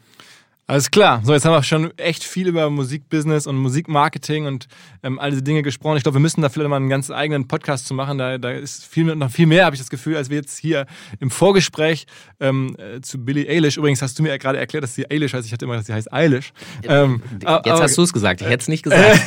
Alles 0.69 0.91
klar. 0.91 1.21
So, 1.23 1.31
jetzt 1.31 1.45
haben 1.45 1.53
wir 1.53 1.63
schon 1.63 1.97
echt 1.97 2.25
viel 2.25 2.49
über 2.49 2.69
Musikbusiness 2.69 3.47
und 3.47 3.55
Musikmarketing 3.55 4.47
und 4.47 4.67
ähm, 5.01 5.17
all 5.17 5.29
diese 5.29 5.41
Dinge 5.41 5.61
gesprochen. 5.61 5.95
Ich 5.95 6.03
glaube, 6.03 6.17
wir 6.17 6.21
müssen 6.21 6.41
da 6.41 6.49
vielleicht 6.49 6.69
mal 6.69 6.75
einen 6.75 6.89
ganz 6.89 7.09
eigenen 7.09 7.47
Podcast 7.47 7.87
zu 7.87 7.93
machen. 7.93 8.17
Da, 8.17 8.37
da 8.37 8.51
ist 8.51 8.85
viel, 8.85 9.15
noch 9.15 9.31
viel 9.31 9.45
mehr, 9.45 9.63
habe 9.63 9.77
ich 9.77 9.79
das 9.79 9.89
Gefühl, 9.89 10.17
als 10.17 10.29
wir 10.29 10.35
jetzt 10.35 10.57
hier 10.57 10.85
im 11.21 11.31
Vorgespräch 11.31 12.05
ähm, 12.41 12.75
äh, 12.77 12.99
zu 12.99 13.17
Billie 13.23 13.49
Eilish. 13.49 13.77
Übrigens 13.77 14.01
hast 14.01 14.19
du 14.19 14.23
mir 14.23 14.27
ja 14.29 14.35
gerade 14.35 14.57
erklärt, 14.57 14.83
dass 14.83 14.93
sie 14.93 15.09
Eilish 15.09 15.31
heißt. 15.31 15.47
Ich 15.47 15.53
hatte 15.53 15.63
immer, 15.63 15.77
dass 15.77 15.85
sie 15.85 15.93
heißt 15.93 16.11
Eilish. 16.11 16.51
Ähm, 16.83 17.21
jetzt 17.31 17.47
aber, 17.47 17.81
hast 17.81 17.97
du 17.97 18.01
es 18.01 18.11
gesagt. 18.11 18.41
Ich 18.41 18.47
hätte 18.47 18.63
es 18.63 18.67
nicht 18.67 18.83
gesagt. 18.83 19.21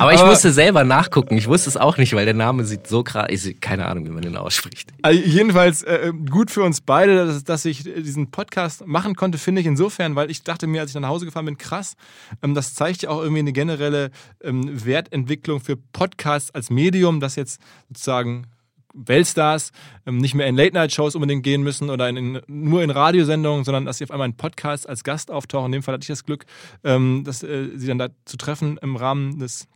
aber 0.00 0.12
ich 0.12 0.18
aber, 0.18 0.30
musste 0.30 0.50
selber 0.50 0.82
nachgucken. 0.82 1.36
Ich 1.36 1.46
wusste 1.46 1.70
es 1.70 1.76
auch 1.76 1.96
nicht, 1.96 2.12
weil 2.14 2.24
der 2.24 2.34
Name 2.34 2.64
sieht 2.64 2.88
so 2.88 3.04
krass. 3.04 3.28
Keine 3.60 3.86
Ahnung, 3.86 4.04
wie 4.06 4.10
man 4.10 4.22
den 4.22 4.36
ausspricht. 4.36 4.90
Also 5.02 5.20
jedenfalls 5.20 5.84
äh, 5.84 6.12
gut 6.28 6.50
für 6.50 6.64
uns 6.64 6.80
beide, 6.80 7.24
dass, 7.24 7.44
dass 7.44 7.64
ich 7.66 7.84
diesen 7.84 8.32
Podcast 8.32 8.84
machen 8.84 9.14
konnte, 9.14 9.38
finde 9.38 9.60
ich 9.60 9.68
insofern, 9.68 10.16
weil 10.16 10.28
ich 10.28 10.42
dachte 10.42 10.71
mir, 10.72 10.80
als 10.80 10.94
ich 10.94 11.00
nach 11.00 11.08
Hause 11.08 11.24
gefahren 11.24 11.46
bin, 11.46 11.58
krass. 11.58 11.94
Ähm, 12.42 12.54
das 12.54 12.74
zeigt 12.74 13.02
ja 13.02 13.10
auch 13.10 13.20
irgendwie 13.20 13.40
eine 13.40 13.52
generelle 13.52 14.10
ähm, 14.42 14.84
Wertentwicklung 14.84 15.60
für 15.60 15.76
Podcasts 15.76 16.50
als 16.52 16.70
Medium, 16.70 17.20
dass 17.20 17.36
jetzt 17.36 17.60
sozusagen 17.88 18.46
Weltstars 18.94 19.72
ähm, 20.06 20.18
nicht 20.18 20.34
mehr 20.34 20.46
in 20.46 20.56
Late-Night-Shows 20.56 21.14
unbedingt 21.14 21.42
gehen 21.42 21.62
müssen 21.62 21.90
oder 21.90 22.08
in, 22.08 22.16
in, 22.16 22.40
nur 22.46 22.82
in 22.82 22.90
Radiosendungen, 22.90 23.64
sondern 23.64 23.84
dass 23.84 23.98
sie 23.98 24.04
auf 24.04 24.10
einmal 24.10 24.28
in 24.28 24.36
Podcasts 24.36 24.86
als 24.86 25.04
Gast 25.04 25.30
auftauchen. 25.30 25.66
In 25.66 25.72
dem 25.72 25.82
Fall 25.82 25.94
hatte 25.94 26.02
ich 26.02 26.08
das 26.08 26.24
Glück, 26.24 26.44
ähm, 26.84 27.22
dass 27.24 27.42
äh, 27.42 27.70
sie 27.74 27.86
dann 27.86 27.98
da 27.98 28.08
zu 28.24 28.36
treffen 28.36 28.78
im 28.82 28.96
Rahmen 28.96 29.38
des 29.38 29.68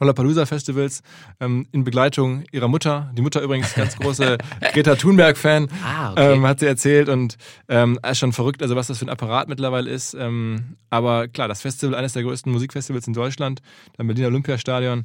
Lollapalooza 0.00 0.46
Festivals 0.46 1.02
ähm, 1.40 1.66
in 1.72 1.84
Begleitung 1.84 2.44
ihrer 2.52 2.68
Mutter. 2.68 3.10
Die 3.16 3.22
Mutter 3.22 3.40
übrigens 3.40 3.74
ganz 3.74 3.96
große 3.96 4.38
Greta 4.72 4.96
Thunberg-Fan, 4.96 5.68
ah, 5.84 6.12
okay. 6.12 6.34
ähm, 6.34 6.46
hat 6.46 6.60
sie 6.60 6.66
erzählt 6.66 7.08
und 7.08 7.36
ähm, 7.68 7.98
ist 8.08 8.18
schon 8.18 8.32
verrückt, 8.32 8.62
also 8.62 8.76
was 8.76 8.88
das 8.88 8.98
für 8.98 9.06
ein 9.06 9.10
Apparat 9.10 9.48
mittlerweile 9.48 9.90
ist. 9.90 10.14
Ähm, 10.14 10.76
aber 10.90 11.28
klar, 11.28 11.48
das 11.48 11.62
Festival, 11.62 11.94
eines 11.94 12.12
der 12.12 12.22
größten 12.22 12.50
Musikfestivals 12.52 13.06
in 13.06 13.12
Deutschland, 13.12 13.60
beim 13.96 14.06
Berliner 14.06 14.28
Olympiastadion. 14.28 15.04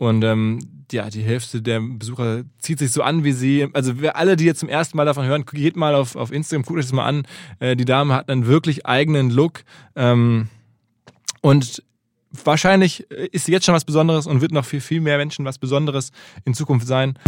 Und 0.00 0.24
ähm, 0.24 0.60
ja, 0.90 1.10
die 1.10 1.22
Hälfte 1.22 1.60
der 1.60 1.78
Besucher 1.78 2.44
zieht 2.58 2.78
sich 2.78 2.90
so 2.90 3.02
an 3.02 3.22
wie 3.22 3.32
sie. 3.32 3.68
Also 3.74 4.00
wir 4.00 4.16
alle, 4.16 4.36
die 4.36 4.46
jetzt 4.46 4.60
zum 4.60 4.70
ersten 4.70 4.96
Mal 4.96 5.04
davon 5.04 5.26
hören, 5.26 5.44
geht 5.44 5.76
mal 5.76 5.94
auf, 5.94 6.16
auf 6.16 6.32
Instagram, 6.32 6.62
guckt 6.62 6.78
euch 6.78 6.86
das 6.86 6.94
mal 6.94 7.04
an. 7.04 7.26
Äh, 7.58 7.76
die 7.76 7.84
Dame 7.84 8.14
hat 8.14 8.30
einen 8.30 8.46
wirklich 8.46 8.86
eigenen 8.86 9.28
Look. 9.28 9.62
Ähm, 9.96 10.48
und 11.42 11.82
wahrscheinlich 12.30 13.10
ist 13.10 13.46
sie 13.46 13.52
jetzt 13.52 13.66
schon 13.66 13.74
was 13.74 13.84
Besonderes 13.84 14.26
und 14.26 14.40
wird 14.40 14.52
noch 14.52 14.64
für 14.64 14.80
viel 14.80 15.00
mehr 15.00 15.18
Menschen 15.18 15.44
was 15.44 15.58
Besonderes 15.58 16.12
in 16.44 16.54
Zukunft 16.54 16.86
sein. 16.86 17.18